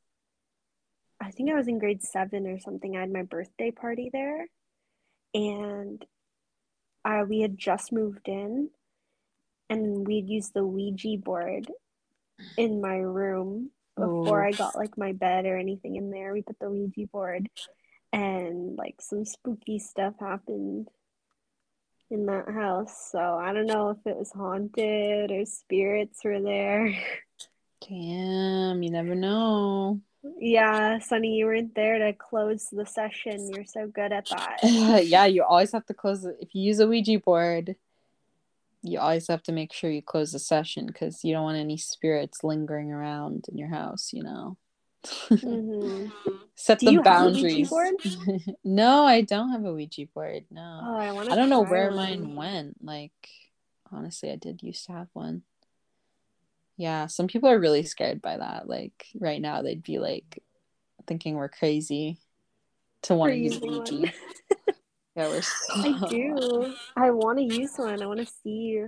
[1.23, 2.97] I think I was in grade seven or something.
[2.97, 4.47] I had my birthday party there,
[5.35, 6.05] and
[7.29, 8.71] we had just moved in,
[9.71, 11.71] and we'd used the Ouija board
[12.57, 14.49] in my room before Oh.
[14.49, 16.33] I got like my bed or anything in there.
[16.33, 17.49] We put the Ouija board,
[18.13, 20.89] and like some spooky stuff happened
[22.11, 23.11] in that house.
[23.13, 26.95] So I don't know if it was haunted or spirits were there.
[27.89, 30.01] Damn, you never know.
[30.39, 33.51] Yeah, Sunny, you weren't there to close the session.
[33.51, 34.59] You're so good at that.
[35.05, 36.37] yeah, you always have to close it.
[36.41, 37.75] If you use a Ouija board,
[38.83, 41.77] you always have to make sure you close the session because you don't want any
[41.77, 44.57] spirits lingering around in your house, you know.
[45.29, 46.07] hmm
[46.55, 47.71] Set Do the you have a Ouija boundaries.
[47.71, 47.95] board?
[48.65, 50.45] no, I don't have a Ouija board.
[50.51, 50.81] No.
[50.85, 51.97] Oh, I I don't know where one.
[51.97, 52.77] mine went.
[52.85, 53.13] Like,
[53.91, 55.43] honestly, I did used to have one.
[56.77, 58.69] Yeah, some people are really scared by that.
[58.69, 60.43] Like, right now, they'd be like
[61.07, 62.19] thinking we're crazy
[63.03, 64.13] to want to use Ouija.
[65.15, 65.75] Yeah, we're so...
[65.75, 66.75] I do.
[66.97, 68.03] I want to use one.
[68.03, 68.83] I want to see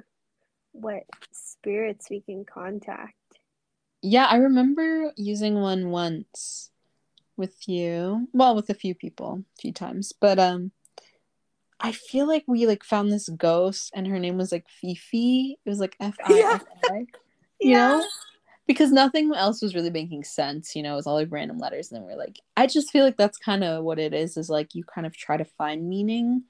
[0.73, 3.15] what spirits we can contact.
[4.03, 6.71] Yeah, I remember using one once
[7.37, 8.29] with you.
[8.33, 10.13] Well, with a few people, a few times.
[10.19, 10.73] But um
[11.81, 15.59] I feel like we like found this ghost and her name was like Fifi.
[15.65, 17.07] It was like F I F I.
[17.61, 18.05] You know?
[18.67, 21.93] Because nothing else was really making sense, you know, it was all like random letters
[21.93, 24.49] and then we're like I just feel like that's kind of what it is is
[24.49, 26.45] like you kind of try to find meaning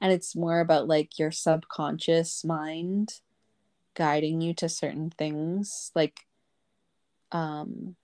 [0.00, 3.20] and it's more about like your subconscious mind
[3.94, 6.20] guiding you to certain things like
[7.32, 7.96] um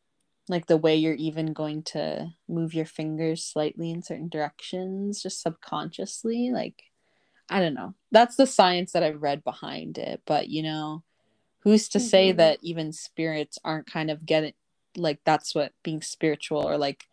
[0.49, 5.41] like the way you're even going to move your fingers slightly in certain directions just
[5.41, 6.83] subconsciously like
[7.49, 11.03] i don't know that's the science that i've read behind it but you know
[11.65, 12.37] who's to say Mhm.
[12.37, 14.53] that even spirits aren't kind of getting
[14.97, 17.07] like that's what being spiritual or like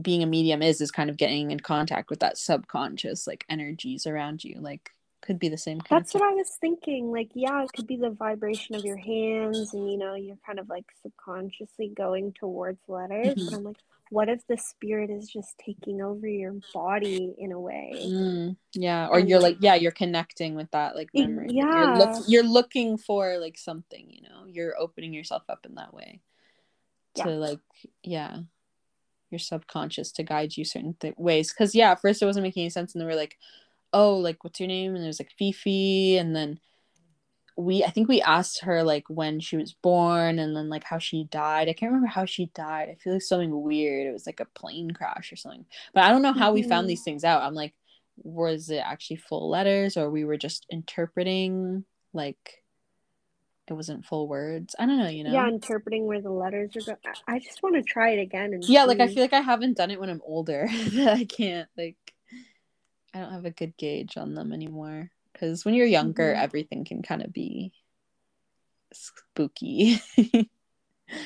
[0.00, 4.06] being a medium is is kind of getting in contact with that subconscious like energies
[4.06, 4.90] around you like
[5.20, 7.10] could be the same kind That's what I was thinking.
[7.10, 10.60] Like, yeah, it could be the vibration of your hands, and you know, you're kind
[10.60, 13.34] of like subconsciously going towards letters.
[13.34, 13.44] Mhm.
[13.50, 13.76] But I'm like,
[14.10, 17.92] what if the spirit is just taking over your body in a way?
[17.96, 21.48] Mm, yeah, or And, you're like- yeah, you're connecting with that like memory.
[21.50, 21.64] yeah.
[21.64, 24.44] You're, look, you're looking for like something, you know.
[24.46, 26.20] You're opening yourself up in that way
[27.16, 27.34] to Yeah.
[27.36, 27.60] like,
[28.02, 28.38] yeah,
[29.30, 31.52] your subconscious to guide you certain th- ways.
[31.52, 33.36] Because yeah, at first it wasn't making any sense, and they were like,
[33.92, 34.94] oh, like what's your name?
[34.94, 36.60] And it was like Fifi, and then
[37.58, 40.98] we, I think we asked her like when she was born, and then like how
[40.98, 41.68] she died.
[41.68, 42.88] I can't remember how she died.
[42.88, 44.06] I feel like something weird.
[44.06, 45.66] It was like a plane crash or something.
[45.92, 46.68] But I don't know how we Mhm.
[46.68, 47.42] found these things out.
[47.42, 47.74] I'm like,
[48.16, 52.62] was it actually full letters, or we were just interpreting like
[53.66, 54.76] it wasn't full words?
[54.78, 55.08] I don't know.
[55.08, 55.32] You know.
[55.32, 56.98] Yeah, interpreting where the letters are going.
[57.26, 59.76] I just want to try it again and yeah like i feel like i haven't
[59.76, 61.96] done it when i'm older i can't like
[63.14, 66.42] i don't have a good gauge on them anymore because when you're younger Mhm.
[66.42, 67.72] everything can kind of be
[68.92, 70.00] spooky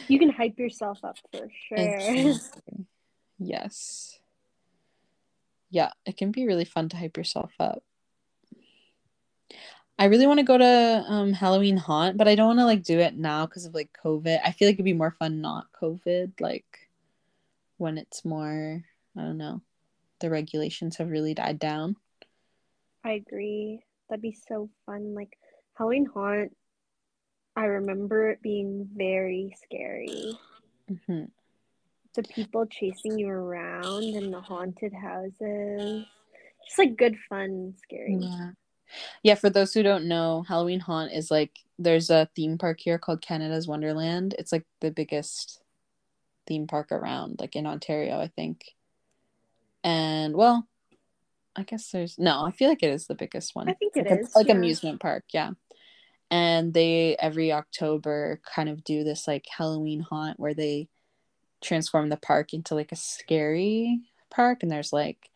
[0.09, 1.79] you can hype yourself up for sure.
[1.79, 2.87] Exactly.
[3.39, 4.19] yes
[5.71, 7.83] yeah it can be really fun to hype yourself up
[9.99, 12.83] i really want to go to um halloween haunt but i don't want to like
[12.83, 15.67] do it now because of like covid i feel like it'd be more fun not
[15.81, 16.91] covid like
[17.79, 18.83] when it's more
[19.17, 19.63] i don't know
[20.21, 21.97] the regulations have really died down
[23.05, 23.83] I agree.
[24.13, 25.15] That'd be so fun.
[25.15, 25.39] Like
[25.73, 26.55] Halloween Haunt,
[27.57, 30.39] I remember it being very scary.
[31.07, 31.25] hmm
[32.15, 36.05] The people chasing you around in the haunted houses.
[36.67, 38.19] Just like good fun, scary.
[38.21, 38.51] Yeah.
[39.23, 42.99] Yeah, for those who don't know, Halloween Haunt is like there's a theme park here
[42.99, 44.35] called Canada's Wonderland.
[44.39, 45.63] It's like the biggest
[46.47, 48.75] theme park around, like in Ontario, I think.
[49.83, 50.69] And well,
[51.55, 52.45] I guess there's no.
[52.45, 53.69] I feel like it is the biggest one.
[53.69, 54.55] I think it like is, a, like yeah.
[54.55, 55.51] amusement park, yeah.
[56.31, 60.89] And they every October kind of do this like Halloween haunt where they
[61.61, 64.01] transform the park into like a scary
[64.31, 65.31] park, and there's like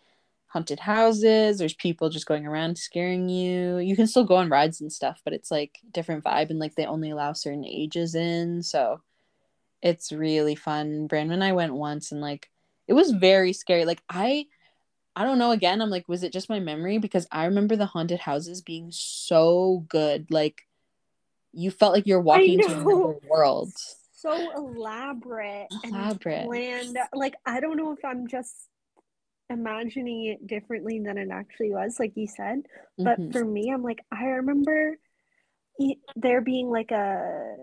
[0.47, 1.59] haunted houses.
[1.59, 3.77] There's people just going around scaring you.
[3.77, 6.77] You can still go on rides and stuff, but it's like different vibe, and like
[6.77, 9.03] they only allow certain ages in, so
[9.83, 11.09] it's really fun.
[11.09, 12.51] Branwen and I went once, and like
[12.89, 13.85] it was very scary.
[13.85, 14.47] Like I
[15.17, 17.87] I don't know again, I'm like was it just my memory because I remember the
[17.87, 20.27] haunted houses being so good.
[20.31, 20.61] Like
[21.53, 23.73] you felt like you're walking into another world.
[24.13, 26.37] So elaborate, Elaborate.
[26.37, 26.99] and planned.
[27.15, 28.55] Like I don't know if I'm just
[29.49, 32.63] imagining it differently than it actually was, like you said.
[32.99, 33.33] But Mhm.
[33.33, 34.99] for me, I'm like I remember
[36.15, 37.57] there being like a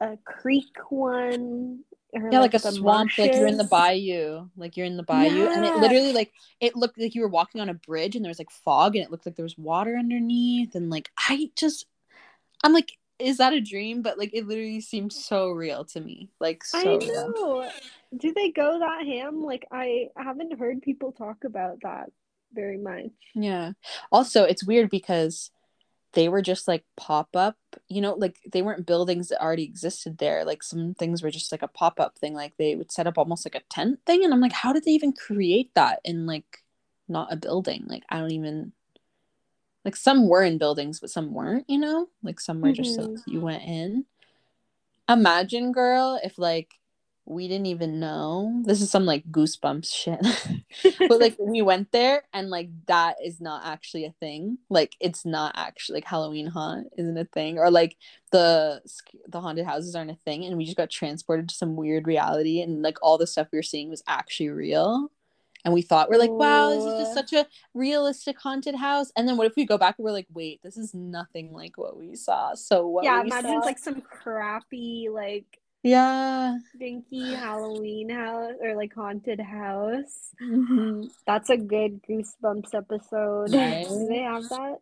[0.00, 1.84] a creek one.
[2.12, 5.46] Yeah, like, a the swamp, like you're in the bayou, like you're in the bayou,
[5.46, 8.30] and it literally like it looked like you were walking on a bridge, and there
[8.30, 11.86] was like fog, and it looked like there was water underneath, and like I just,
[12.64, 14.02] I'm like, is that a dream?
[14.02, 17.70] But like it literally seemed so real to me, like I so real.
[18.16, 19.44] Do they go that ham?
[19.44, 22.10] Like I haven't heard people talk about that
[22.52, 23.10] very much.
[23.34, 23.72] Yeah.
[24.10, 25.52] Also, it's weird because
[26.12, 27.56] they were just like pop up,
[27.88, 30.44] you know, like they weren't buildings that already existed there.
[30.44, 32.34] Like some things were just like a pop up thing.
[32.34, 34.24] Like they would set up almost like a tent thing.
[34.24, 36.64] And I'm like, how did they even create that in like
[37.08, 37.84] not a building?
[37.86, 38.72] Like, I don't even,
[39.84, 42.08] like some were in buildings, but some weren't, you know?
[42.22, 43.22] Like some were just like Mhm.
[43.26, 44.04] you went in.
[45.08, 46.79] Imagine, girl, if like
[47.30, 48.60] we didn't even know.
[48.64, 50.20] This is some like goosebumps shit.
[51.08, 54.58] but like we went there and like that is not actually a thing.
[54.68, 57.56] Like it's not actually like halloween haunt isn't a thing.
[57.58, 57.96] Or like
[58.32, 58.82] the
[59.28, 60.44] the haunted houses aren't a thing.
[60.44, 62.62] And we just got transported to some weird reality.
[62.62, 65.12] And like all the stuff we were seeing was actually real.
[65.64, 69.12] And we thought we're like wow this is just such a realistic haunted house.
[69.14, 71.78] And then what if we go back and we're like wait this is nothing like
[71.78, 72.54] what we saw.
[72.56, 78.74] So what yeah, imagine saw- it's like some crappy like yeah dinky Halloween house or
[78.74, 80.30] like haunted house.
[80.42, 81.10] Mhm.
[81.26, 83.54] That's a good goosebumps episode.
[83.54, 83.86] Right?
[83.86, 84.78] Do they have that?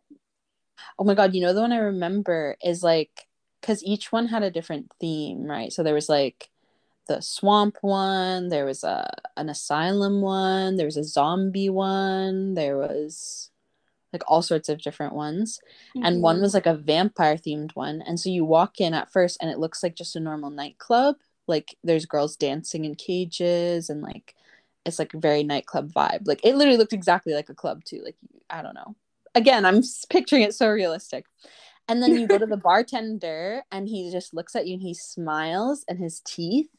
[0.97, 3.27] Oh my god, you know the one I remember is like
[3.61, 5.71] because each one had a different theme, right?
[5.71, 6.49] So there was like
[7.07, 12.77] the swamp one, there was a an asylum one, there was a zombie one, there
[12.77, 13.51] was
[14.13, 15.59] like all sorts of different ones.
[16.01, 16.41] And one Mhm.
[16.41, 18.01] was like a vampire themed one.
[18.01, 21.17] And so you walk in at first and it looks like just a normal nightclub.
[21.47, 24.35] Like there's girls dancing in cages and like
[24.85, 26.27] it's like a very nightclub vibe.
[26.27, 28.01] Like it literally looked exactly like a club too.
[28.03, 28.15] Like
[28.49, 28.95] I don't know.
[29.35, 31.25] Again, I'm picturing it so realistic.
[31.87, 34.93] And then you go to the bartender and he just looks at you and he
[34.93, 36.69] smiles and his teeth,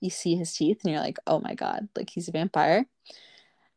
[0.00, 2.86] you see his teeth and you're like, "Oh my god, like he's a vampire."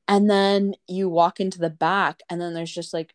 [0.08, 3.14] And then you walk into the back and then there's just like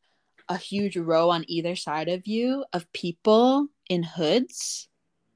[0.49, 4.89] a huge row on either side of you of people in hoods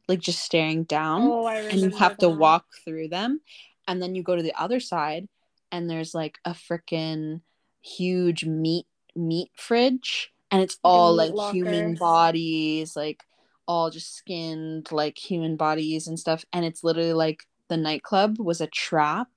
[0.09, 1.23] like just staring down.
[1.23, 1.73] Oh, I remember.
[1.73, 3.41] and you have to walk through them.
[3.89, 5.29] And then you go to the other side
[5.73, 7.41] and there's like a freaking
[7.81, 10.33] huge meat meat fridge.
[10.51, 13.25] And it's all like human bodies like
[13.67, 16.45] all just skinned like human bodies and stuff.
[16.53, 19.29] And it's literally like the nightclub was a trap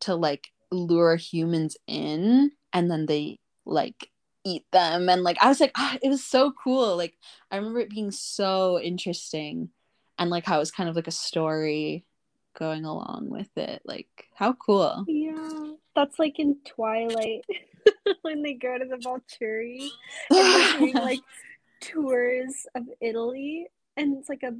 [0.00, 4.08] to like lure humans in and then they like
[4.44, 5.08] eat them.
[5.08, 6.96] And like I was like ah, it was so cool.
[6.96, 7.14] Like
[7.50, 9.70] I remember it being so interesting
[10.18, 12.04] and like how it was kind of like a story
[12.54, 13.82] going along with it.
[13.84, 15.04] Like how cool.
[15.08, 17.44] Yeah, that's like in Twilight
[18.22, 19.88] when they go to the Volturi
[20.30, 21.20] and they're doing like
[21.80, 24.54] tours of Italy, and it's like a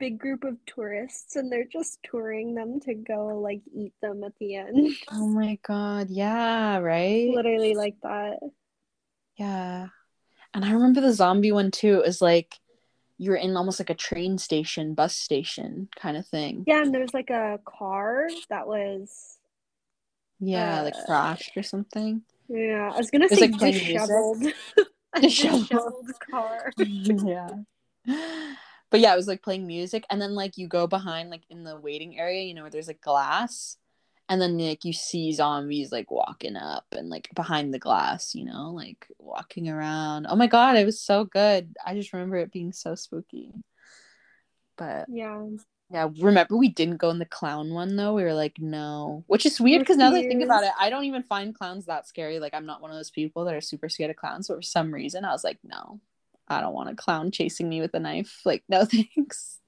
[0.00, 4.32] big group of tourists, and they're just touring them to go like eat them at
[4.40, 4.94] the end.
[5.12, 8.38] oh my god yeah right Literally like that.
[9.36, 9.88] yeah
[10.54, 12.56] and I remember the zombie one too it was like
[13.18, 17.14] you're in almost like a train station bus station kind of thing Yeah, and there's
[17.14, 19.36] like a car that was
[20.40, 23.60] yeah like Uh, crashed or something yeah, I was gonna say like.
[23.60, 24.42] Disheveled.
[25.20, 26.72] disheveled car.
[26.78, 27.50] yeah.
[28.90, 31.64] But yeah, it was like playing music, and then like you go behind like in
[31.64, 33.76] the waiting area, you know, where there's like glass,
[34.28, 38.44] and then like you see zombies like walking up and like behind the glass, you
[38.44, 40.26] know, like walking around.
[40.28, 41.74] Oh my god, it was so good.
[41.84, 43.52] I just remember it being so spooky.
[44.76, 45.46] But Yeah.
[45.90, 48.14] yeah, remember we didn't go in the clown one though.
[48.14, 50.90] We were like, no, which is weird because now that I think about it, I
[50.90, 52.38] don't even find clowns that scary.
[52.38, 54.48] Like I'm not one of those people that are super scared of clowns.
[54.48, 56.00] But for some reason, I was like, no,
[56.50, 58.40] I don't want a clown chasing me with a knife.
[58.44, 59.60] Like, no thanks.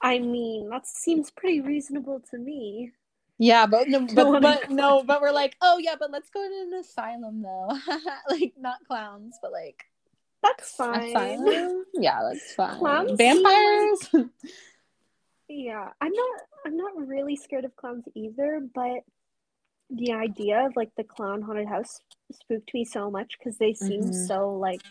[0.00, 2.92] I mean, that seems pretty reasonable to me.
[3.38, 6.62] Yeah, but no, but, but no, but we're like, oh yeah, but let's go to
[6.62, 7.76] an asylum though.
[8.30, 9.84] like not clowns, but like
[10.42, 11.02] That's fine.
[11.02, 11.84] asylum.
[11.94, 12.78] Yeah, that's fine.
[12.78, 14.30] Clowns Vampires.
[15.48, 19.00] Yeah, I'm not I'm not really scared of clowns either, but
[19.90, 22.00] the idea of like the clown haunted house
[22.32, 24.26] spooked me so much because they seem Mhm.
[24.26, 24.82] so like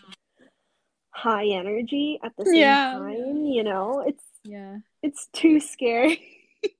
[1.16, 2.92] high energy at the same Yeah.
[2.92, 4.04] time, you know?
[4.06, 4.78] It's yeah.
[5.02, 6.20] it's too scary.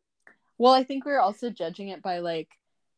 [0.59, 2.49] Well, I think we're also judging it by like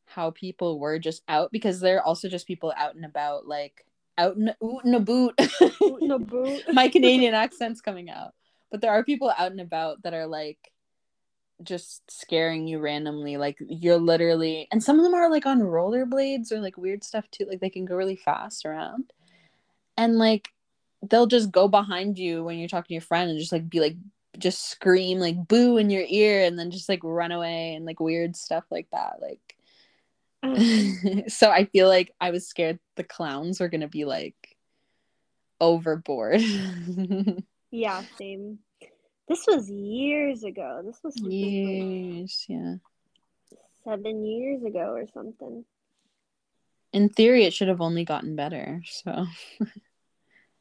[0.06, 3.84] how people were just out because they're also just people out and about, like
[4.16, 5.34] out and a boot.
[6.72, 8.32] My Canadian accent's coming out,
[8.70, 10.70] but there are people out and about that are like
[11.64, 13.36] just scaring you randomly.
[13.38, 17.28] Like you're literally, and some of them are like on rollerblades or like weird stuff
[17.32, 17.44] too.
[17.48, 19.12] Like they can go really fast around,
[19.96, 20.50] and like
[21.02, 23.80] they'll just go behind you when you're talking to your friend and just like be
[23.80, 23.96] like
[24.38, 28.00] just scream like boo in your ear and then just like run away and like
[28.00, 29.56] weird stuff like that like
[30.44, 31.30] mm.
[31.30, 34.56] so i feel like i was scared the clowns were gonna be like
[35.60, 36.40] overboard
[37.70, 38.60] yeah, same.
[39.28, 40.80] This was years ago.
[40.84, 42.76] This was like years yeah
[43.84, 45.64] seven years ago or something.
[46.92, 49.26] in theory it should have only gotten better so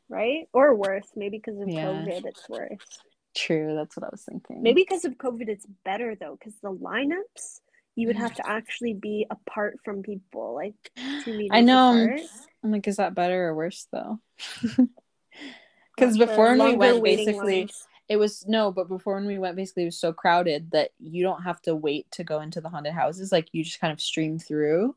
[0.09, 0.47] Right?
[0.53, 1.07] Or worse.
[1.15, 1.85] Maybe because of Yeah.
[1.87, 2.99] COVID, it's worse.
[3.35, 6.71] true that's what i was thinking Maybe because of COVID, it's better though, because the
[6.73, 7.59] lineups
[7.97, 8.49] you would have to mm.
[8.49, 10.75] actually be apart from people, like
[11.23, 12.21] two meters i know um, apart.
[12.63, 14.19] i'm like is that better or worse though
[15.95, 17.87] because before when we went basically lines.
[18.07, 21.23] it was no but before when we went basically it was so crowded that you
[21.23, 23.99] don't have to wait to go into the haunted houses like you just kind of
[23.99, 24.95] stream through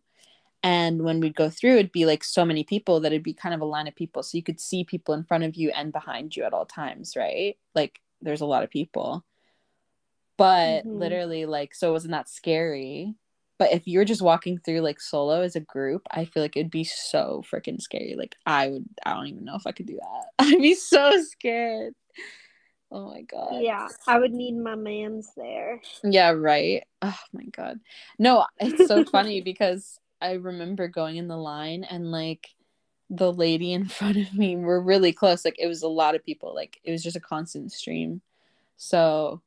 [0.62, 3.54] and when we'd go through it'd be like so many people that it'd be kind
[3.54, 5.92] of a line of people so you could see people in front of you and
[5.92, 9.24] behind you at all times right like there's a lot of people
[10.36, 10.98] but Mhm.
[10.98, 13.14] literally like so it wasn't that scary
[13.58, 16.70] but if you're just walking through like solo as a group i feel like it'd
[16.70, 19.96] be so freaking scary like i would i don't even know if i could do
[20.00, 21.94] that i'd be so scared
[22.90, 25.80] oh my god Yeah, I would need my man's there.
[26.02, 26.84] yeah, right.
[27.02, 27.78] Oh my god.
[28.18, 32.48] No, it's so funny because I remember going in the line and like
[33.08, 35.44] the lady in front of me were really close.
[35.44, 36.54] Like it was a lot of people.
[36.54, 38.22] Like it was just a constant stream.
[38.76, 39.42] So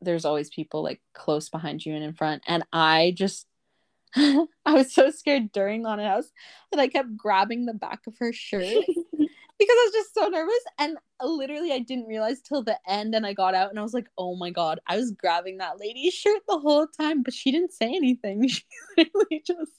[0.00, 2.42] there's always people like close behind you and in front.
[2.46, 3.46] And I just
[4.16, 6.30] I was so scared during on house
[6.70, 8.84] that I kept grabbing the back of her shirt
[9.58, 10.64] because I was just so nervous.
[10.78, 13.14] And literally, I didn't realize till the end.
[13.14, 15.78] And I got out and I was like, oh my God, I was grabbing that
[15.80, 18.48] lady's shirt the whole time, but she didn't say anything.
[18.96, 19.72] She literally just,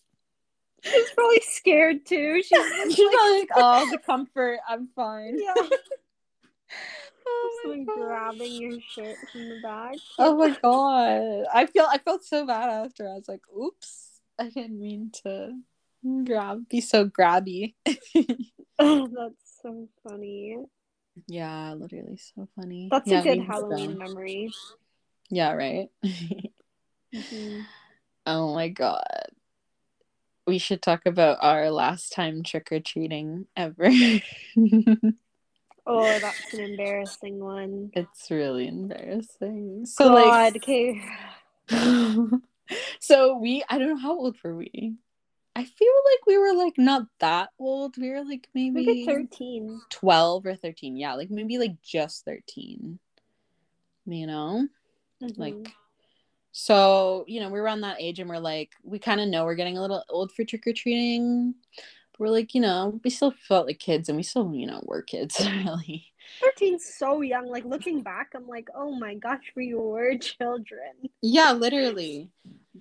[0.84, 2.42] She's probably scared too.
[2.46, 5.38] She's she's like, oh, the comfort, I'm fine.
[5.40, 5.54] yeah,
[7.30, 7.96] Oh my, God.
[7.96, 9.96] grabbing your shirt from the back.
[10.20, 11.46] oh my God.
[11.54, 13.08] I feel, I felt so bad after.
[13.08, 15.54] I was like, oops, I didn't mean to
[16.26, 17.74] grab, be so grabby.
[18.80, 20.58] Oh, that's so funny.
[21.28, 22.88] yeah, literally so funny.
[22.90, 23.98] That's Yeah, a good Halloween so.
[23.98, 24.52] memory.
[25.30, 25.90] Yeah, right.
[27.14, 27.66] Mhm.
[28.26, 29.04] Oh my god.
[30.46, 33.90] We should talk about our last time trick or treating ever.
[35.90, 37.92] Oh, that's an embarrassing one.
[37.94, 39.86] it's really embarrassing.
[39.86, 41.02] So God, like okay.
[43.00, 44.96] So we I don't know how old were we?
[45.58, 47.98] I feel like we were like not that old.
[47.98, 49.82] We were like maybe Maybe 13.
[49.90, 50.96] 12 or 13.
[50.96, 53.00] Yeah, like maybe like just 13.
[54.06, 54.68] You know?
[55.24, 55.38] Mhm.
[55.40, 55.74] Like
[56.52, 59.56] so, you know, we're around that age and we're like, we kind of know we're
[59.56, 61.56] getting a little old for trick or treating.
[62.20, 65.02] We're like, you know, we still felt like kids and we still, you know, were
[65.02, 66.06] kids, really.
[66.44, 67.48] 13's so young.
[67.48, 71.10] Like looking back, I'm like, oh my gosh, we were children.
[71.22, 72.30] Yeah, literally.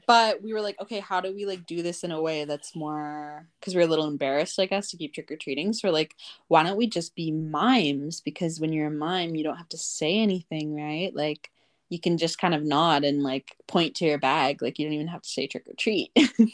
[0.07, 2.75] But we were like, okay, how do we like do this in a way that's
[2.75, 5.73] more because we're a little embarrassed, I guess, to keep trick or treating.
[5.73, 6.17] So we're like,
[6.49, 8.21] why don't we just be mimes?
[8.21, 11.15] Because when you're a mime, you don't have to say anything, right?
[11.15, 11.51] Like
[11.89, 14.61] you can just kind of nod and like point to your bag.
[14.63, 16.11] Like you don't even have to say trick or treat.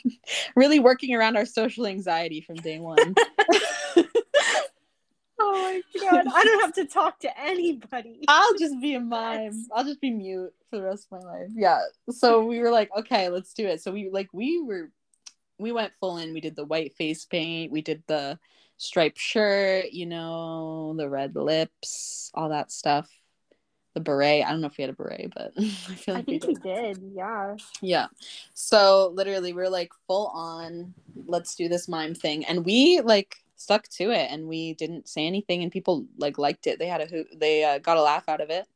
[0.56, 3.14] really working around our social anxiety from day one.
[5.44, 6.24] Oh my god.
[6.32, 8.24] I don't have to talk to anybody.
[8.28, 9.66] I'll just be a mime.
[9.74, 11.48] I'll just be mute for the rest of my life.
[11.54, 11.80] Yeah.
[12.10, 13.82] So we were like, okay, let's do it.
[13.82, 14.90] So we like we were
[15.58, 16.32] we went full in.
[16.32, 18.38] We did the white face paint, we did the
[18.76, 23.08] striped shirt, you know, the red lips, all that stuff.
[23.94, 24.44] The beret.
[24.46, 26.70] I don't know if we had a beret, but I feel like we think we
[26.72, 26.94] did.
[27.00, 27.12] did.
[27.14, 27.56] Yeah.
[27.82, 28.06] Yeah.
[28.54, 30.94] So literally we're like full on,
[31.26, 32.44] let's do this mime thing.
[32.46, 36.66] And we like stuck to it and we didn't say anything and people like liked
[36.66, 36.78] it.
[36.78, 38.66] They had a hoot they uh, got a laugh out of it.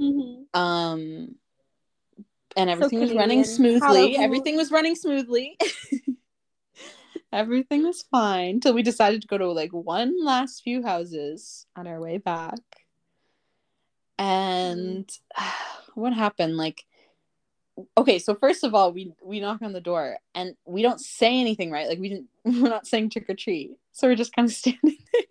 [0.00, 0.60] Mm-hmm.
[0.60, 1.36] Um
[2.56, 4.16] and everything was running smoothly.
[4.16, 5.58] Everything was running smoothly.
[7.32, 11.86] everything was fine till we decided to go to like one last few houses on
[11.86, 12.58] our way back.
[14.18, 15.08] And
[15.94, 16.56] what happened?
[16.56, 16.84] Like,
[17.98, 21.38] okay, so first of all, we we knock on the door and we don't say
[21.40, 21.88] anything, right?
[21.88, 22.28] Like we didn't.
[22.44, 24.80] We're not saying trick or treat, so we're just kind of standing
[25.12, 25.22] there.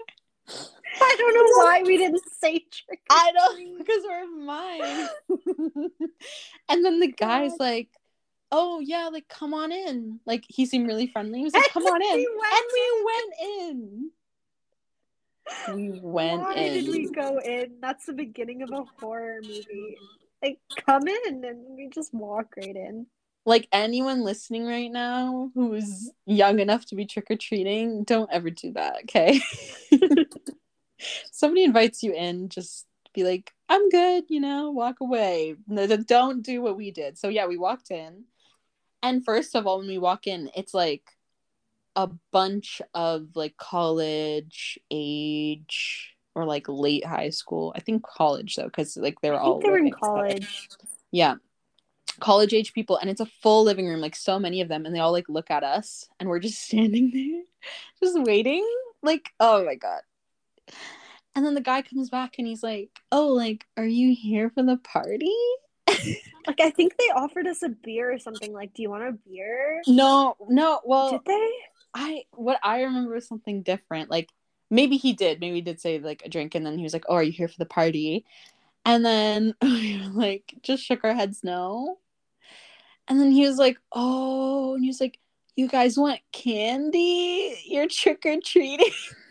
[1.01, 3.01] I don't know why we didn't say trick.
[3.11, 5.07] I don't because we're mine.
[6.69, 7.89] and then the guy's like,
[8.51, 11.39] "Oh yeah, like come on in." Like he seemed really friendly.
[11.39, 13.33] He was like, "Come on in," and we went
[13.69, 14.11] in.
[15.75, 16.85] We went why in.
[16.85, 17.75] did we go in?
[17.81, 19.97] That's the beginning of a horror movie.
[20.41, 23.05] Like come in and we just walk right in.
[23.45, 28.49] Like anyone listening right now who's young enough to be trick or treating, don't ever
[28.49, 29.39] do that, okay?
[31.31, 35.55] somebody invites you in, just be like, I'm good, you know, walk away.
[36.05, 37.17] Don't do what we did.
[37.17, 38.25] So, yeah, we walked in.
[39.03, 41.03] And first of all, when we walk in, it's like
[41.95, 47.73] a bunch of like college age or like late high school.
[47.75, 50.67] I think college though, because like they're all they're in college.
[51.11, 51.35] Yeah.
[52.19, 54.95] College age people, and it's a full living room, like so many of them, and
[54.95, 57.43] they all like look at us, and we're just standing there,
[58.03, 58.67] just waiting.
[59.01, 60.01] Like, oh my god,
[61.35, 64.63] and then the guy comes back and he's like, "Oh, like, are you here for
[64.63, 65.35] the party?"
[65.87, 68.53] like, I think they offered us a beer or something.
[68.53, 69.81] Like, do you want a beer?
[69.87, 70.81] No, no.
[70.85, 71.51] Well, did they?
[71.93, 74.09] I what I remember was something different.
[74.09, 74.29] Like,
[74.71, 75.39] maybe he did.
[75.39, 77.33] Maybe he did say like a drink, and then he was like, "Oh, are you
[77.33, 78.25] here for the party?"
[78.85, 81.97] And then we were like, just shook our heads no.
[83.07, 85.19] And then he was like, "Oh," and he was like,
[85.55, 87.57] "You guys want candy?
[87.65, 88.91] You're trick or treating."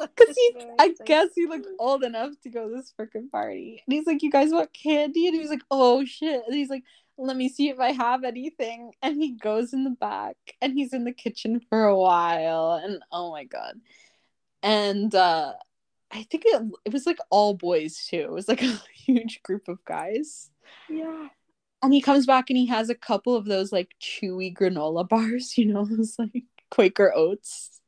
[0.00, 3.82] Because he, I guess he looked old enough to go to this freaking party.
[3.86, 5.26] And he's like, You guys want candy?
[5.26, 6.42] And he was like, Oh shit.
[6.46, 6.84] And he's like,
[7.18, 8.92] Let me see if I have anything.
[9.02, 12.80] And he goes in the back and he's in the kitchen for a while.
[12.82, 13.80] And oh my God.
[14.62, 15.54] And uh
[16.10, 18.20] I think it, it was like all boys too.
[18.20, 20.50] It was like a huge group of guys.
[20.88, 21.28] Yeah.
[21.82, 25.56] And he comes back and he has a couple of those like chewy granola bars,
[25.58, 27.80] you know, those like Quaker oats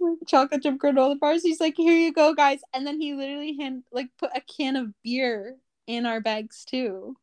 [0.00, 1.42] like chocolate chip granola bars.
[1.42, 4.76] He's like, "Here you go, guys," and then he literally hand like put a can
[4.76, 7.16] of beer in our bags too.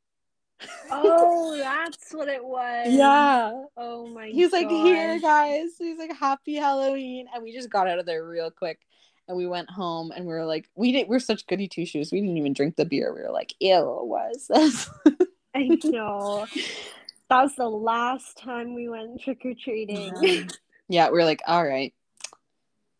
[0.89, 2.87] Oh, that's what it was.
[2.87, 3.51] Yeah.
[3.75, 4.27] Oh my.
[4.27, 8.25] He's like, "Here, guys." He's like, "Happy Halloween," and we just got out of there
[8.25, 8.79] real quick.
[9.27, 11.09] And we went home, and we were like, we did.
[11.09, 12.11] We're such goody two shoes.
[12.11, 13.13] We didn't even drink the beer.
[13.13, 14.89] We were like, "Ew, what is this?"
[15.55, 16.47] I know.
[17.29, 20.13] That was the last time we went trick or treating.
[20.21, 20.43] Yeah.
[20.87, 21.93] yeah, we are like, all right,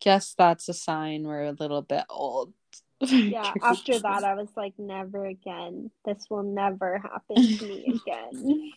[0.00, 2.52] guess that's a sign we're a little bit old.
[3.00, 5.90] yeah, after that, I was like, never again.
[6.04, 8.72] This will never happen to me again.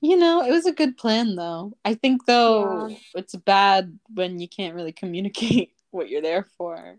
[0.00, 1.76] You know, it was a good plan though.
[1.84, 2.96] I think though yeah.
[3.14, 6.96] it's bad when you can't really communicate what you're there for.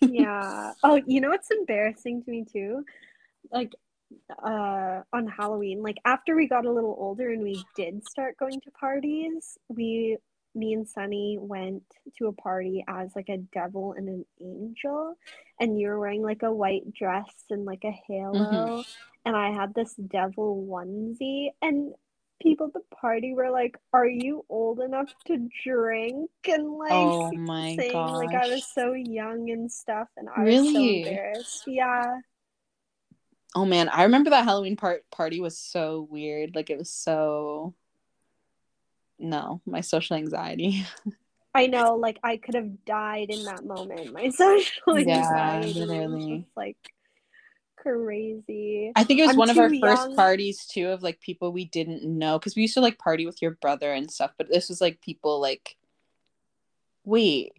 [0.00, 0.72] yeah.
[0.84, 2.84] Oh, you know what's embarrassing to me too?
[3.50, 3.74] Like
[4.44, 8.60] uh on Halloween, like after we got a little older and we did start going
[8.60, 10.16] to parties, we
[10.54, 11.82] me and Sunny went
[12.16, 15.14] to a party as like a devil and an angel,
[15.60, 18.80] and you were wearing like a white dress and like a halo, mm-hmm.
[19.24, 21.92] and I had this devil onesie, and
[22.40, 27.32] people at the party were like, "Are you old enough to drink?" and like oh
[27.32, 28.14] my saying gosh.
[28.14, 30.58] like I was so young and stuff, and I really?
[30.58, 31.64] was so embarrassed.
[31.66, 32.20] Yeah.
[33.54, 36.54] Oh man, I remember that Halloween part party was so weird.
[36.54, 37.74] Like it was so
[39.18, 40.84] no, my social anxiety.
[41.54, 44.12] I know, like I could have died in that moment.
[44.12, 46.46] My social yeah, anxiety literally.
[46.54, 46.76] like
[47.86, 48.92] crazy.
[48.96, 51.52] I think it was I'm one of our too first parties too of like people
[51.52, 54.48] we didn't know because we used to like party with your brother and stuff, but
[54.48, 55.76] this was like people like
[57.04, 57.52] wait,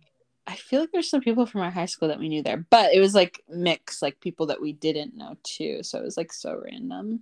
[0.45, 2.93] I feel like there's some people from our high school that we knew there, but
[2.93, 5.83] it was like mix, like people that we didn't know too.
[5.83, 7.21] So it was like so random.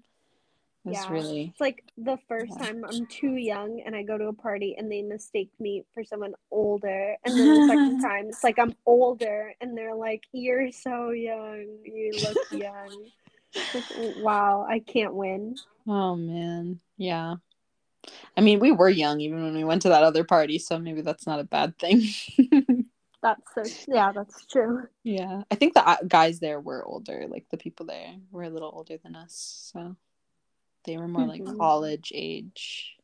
[0.85, 1.11] It was Yeah.
[1.13, 2.65] really It's like the first Yeah.
[2.67, 6.03] time I'm too young and I go to a party and they mistake me for
[6.03, 7.15] someone older.
[7.25, 11.65] And then the second time it's like I'm older and they're like, You're so young.
[11.83, 13.11] You look young.
[13.55, 13.83] Like,
[14.17, 15.55] wow, I can't win.
[15.87, 16.79] Oh man.
[16.97, 17.35] Yeah.
[18.37, 21.01] I mean, we were young even when we went to that other party, so maybe
[21.01, 22.03] that's not a bad thing.
[23.23, 24.87] That's so yeah, that's true.
[25.03, 25.41] yeah.
[25.49, 28.69] I think the uh, guys there were older, like the people there were a little
[28.71, 29.95] older than us, so
[30.85, 31.57] they were more like Mhm.
[31.57, 32.97] college age.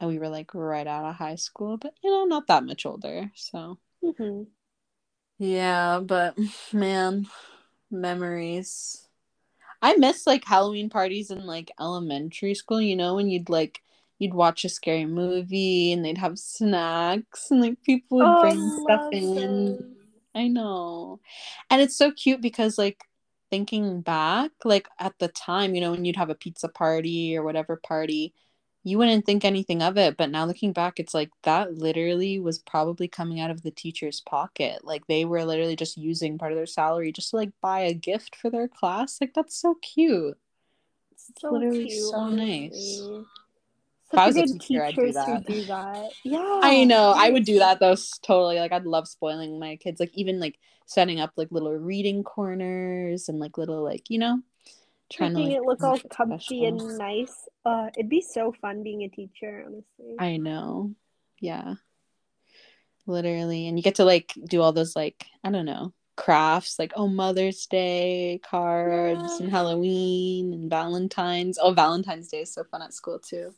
[0.00, 2.84] And we were like right out of high school, but you know, not that much
[2.84, 3.30] older.
[3.34, 4.42] So, hmm
[5.38, 6.36] yeah, but
[6.72, 7.26] man,
[7.90, 9.08] memories.
[9.82, 13.82] I miss like Halloween parties in like elementary school, you know, when you'd like
[14.18, 18.70] you'd watch a scary movie and they'd have snacks and like people would Oh, bring
[18.70, 19.78] stuff in.
[19.78, 19.84] those.
[20.34, 21.20] I know.
[21.70, 23.04] And it's so cute because like
[23.52, 27.44] thinking back, like at the time, you know, when you'd have a pizza party or
[27.44, 28.34] whatever party,
[28.84, 30.16] you wouldn't think anything of it.
[30.18, 34.20] But now looking back, it's like that literally was probably coming out of the teacher's
[34.22, 34.84] pocket.
[34.84, 37.94] Like they were literally just using part of their salary just to like buy a
[37.94, 39.20] gift for their class.
[39.20, 40.38] Like that's so cute.
[41.12, 43.10] It's So literally cute, so nice.
[43.10, 43.26] honestly.
[44.12, 45.46] If I Such was a good teacher, I'd do that.
[45.46, 46.10] do that.
[46.22, 46.60] Yeah.
[46.62, 47.14] I know.
[47.16, 47.96] I would do that though.
[48.22, 48.58] Totally.
[48.58, 50.00] Like I'd love spoiling my kids.
[50.00, 54.40] Like even like setting up like little reading corners and like little like you know,
[55.10, 57.34] trying Making to like it look all comfy and nice.
[57.64, 60.16] Uh, it'd be so fun being a teacher, honestly.
[60.18, 60.94] I know.
[61.40, 61.74] Yeah.
[63.06, 66.92] Literally, and you get to like do all those like I don't know crafts like
[66.94, 71.58] oh Mother's Day cards and Halloween and Valentine's.
[71.60, 73.54] Oh, Valentine's Day is so fun at school too.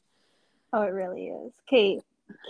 [0.77, 1.53] Oh, it really is.
[1.69, 2.01] Okay,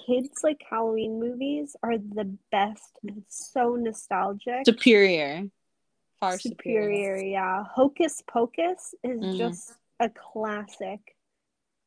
[0.07, 2.99] kids like Halloween movies are the best.
[3.05, 4.65] It's so nostalgic.
[4.65, 5.45] Superior,
[6.21, 7.65] far Superior, yeah.
[7.65, 9.37] Hocus Pocus is Mhm.
[9.37, 11.01] just a classic.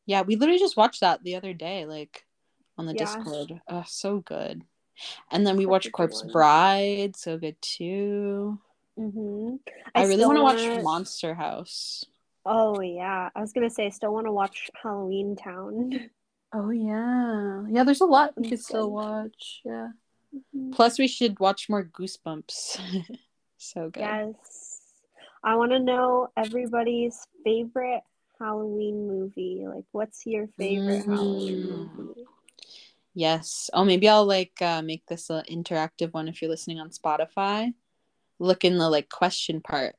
[0.06, 2.28] Yeah, we literally just watched that the other day, like
[2.78, 3.06] on the Yeah.
[3.06, 3.60] Discord.
[3.68, 4.64] Oh, so good.
[5.32, 6.32] And then we a watched Corpse one.
[6.32, 8.60] Bride, so good too.
[8.96, 9.56] hmm
[9.96, 12.04] I, really want to watch wanna- Monster House.
[12.46, 16.10] Oh yeah, I was gonna say I still want to watch Halloween Town.
[16.54, 17.84] Oh yeah, yeah.
[17.84, 19.62] There's a lot we It's could still watch.
[19.66, 19.90] Yeah.
[20.56, 20.74] Mhm.
[20.74, 22.80] Plus, we should watch more Goosebumps.
[23.58, 24.02] so good.
[24.02, 25.02] Yes,
[25.44, 28.02] I want to know everybody's favorite
[28.40, 29.66] Halloween movie.
[29.68, 31.96] Like, what's your favorite Halloween Mm.
[31.96, 32.26] movie?
[33.14, 33.70] Yes.
[33.74, 37.74] Oh, maybe I'll like uh, make this an interactive one if you're listening on Spotify.
[38.40, 39.96] Look in the like question part.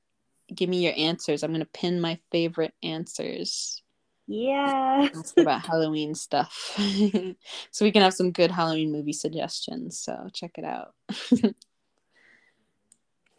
[0.55, 1.43] Give me your answers.
[1.43, 3.83] I'm gonna pin my favorite answers.
[4.31, 5.09] Yeah.
[5.15, 6.75] Ask about Halloween stuff,
[7.71, 9.99] so we can have some good Halloween movie suggestions.
[9.99, 10.93] So check it out.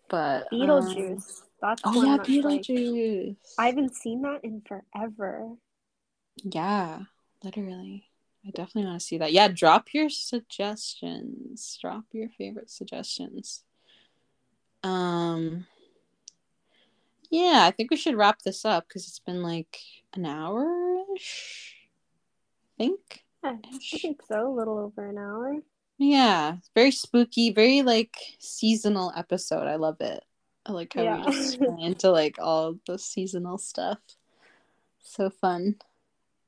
[0.10, 1.42] but um, Beetlejuice.
[1.62, 3.36] That's oh yeah, that's, like- Beetlejuice.
[3.60, 5.52] I haven't seen that in forever.
[6.44, 7.02] Yeah,
[7.44, 8.06] literally.
[8.48, 9.32] I definitely want to see that.
[9.32, 11.78] Yeah, drop your suggestions.
[11.80, 13.64] Drop your favorite suggestions.
[14.84, 15.68] Um
[17.30, 19.80] Yeah, I think we should wrap this up cuz it's been like
[20.14, 21.76] an hour-ish.
[22.64, 23.26] I think.
[23.44, 24.48] Yeah, I think so.
[24.48, 25.58] A little over an hour.
[25.98, 29.68] Yeah, very spooky, very like seasonal episode.
[29.68, 30.24] I love it.
[30.66, 31.26] I like how Yeah.
[31.26, 34.00] we just went into like all the seasonal stuff.
[35.02, 35.76] So fun.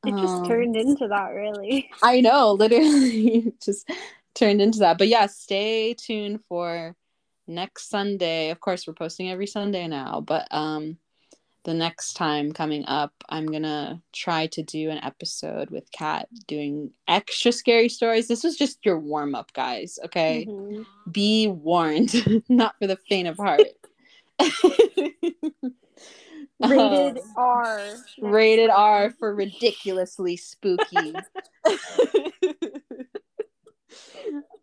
[0.06, 1.90] It just Um, turned into that, really.
[2.02, 3.90] I know, literally just
[4.34, 4.98] turned into that.
[4.98, 6.96] But yeah, stay tuned for
[7.52, 8.49] next Sunday.
[8.49, 10.97] Of course, we're posting every Sunday now, but um
[11.64, 16.89] the next time coming up, I'm gonna try to do an episode with Kat doing
[17.08, 18.28] extra scary stories.
[18.28, 19.99] This was just your warm up, guys.
[20.06, 20.86] Okay, Mhm.
[21.12, 23.68] be warned, not for the faint of heart.
[26.60, 27.95] Rated Um, R.
[28.22, 28.70] rated.
[28.70, 31.14] R for ridiculously spooky.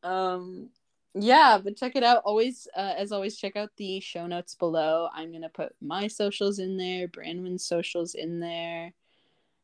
[0.03, 0.69] um
[1.15, 2.23] yeah, but check it out.
[2.25, 5.09] Always uh, as always check out the show notes below.
[5.13, 8.93] I'm going to put my socials in there, Branwen's socials in there.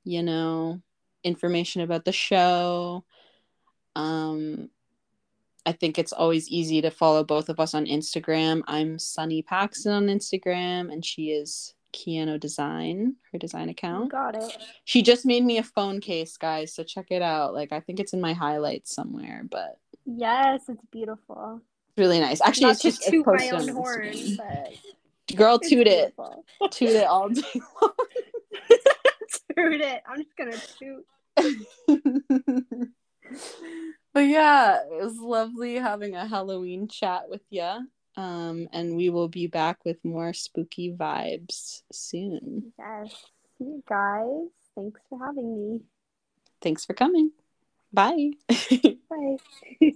[0.05, 0.82] You know,
[1.22, 3.05] information about the show.
[3.97, 4.70] Um
[5.66, 8.62] I think it's always easy to follow both of us on Instagram.
[8.66, 14.11] I'm Sunny Paxton on Instagram and she is Quiano Design, her design account.
[14.11, 14.57] Got it.
[14.84, 17.55] She just made me a phone case, guys, so check it out.
[17.55, 21.61] Like I think it's in my highlights somewhere, but Yes, it's beautiful.
[21.89, 22.41] it's really nice.
[22.41, 24.73] Actually, Not it's just toot my own horn, but
[25.35, 26.15] Girl, toot it,
[26.71, 27.43] toot it all day
[29.57, 30.03] toot it.
[30.09, 31.07] I'm just gonna toot.
[31.89, 32.89] long.
[34.13, 37.89] but yeah, it was lovely having a Halloween chat with you.
[38.17, 42.73] Um, and we will be back with more spooky vibes soon.
[42.79, 43.11] Yes.
[43.59, 44.51] See you guys.
[44.77, 45.81] Thanks for having me.
[46.61, 47.33] Thanks for coming.
[47.95, 48.32] Bye.
[49.11, 49.38] Bye.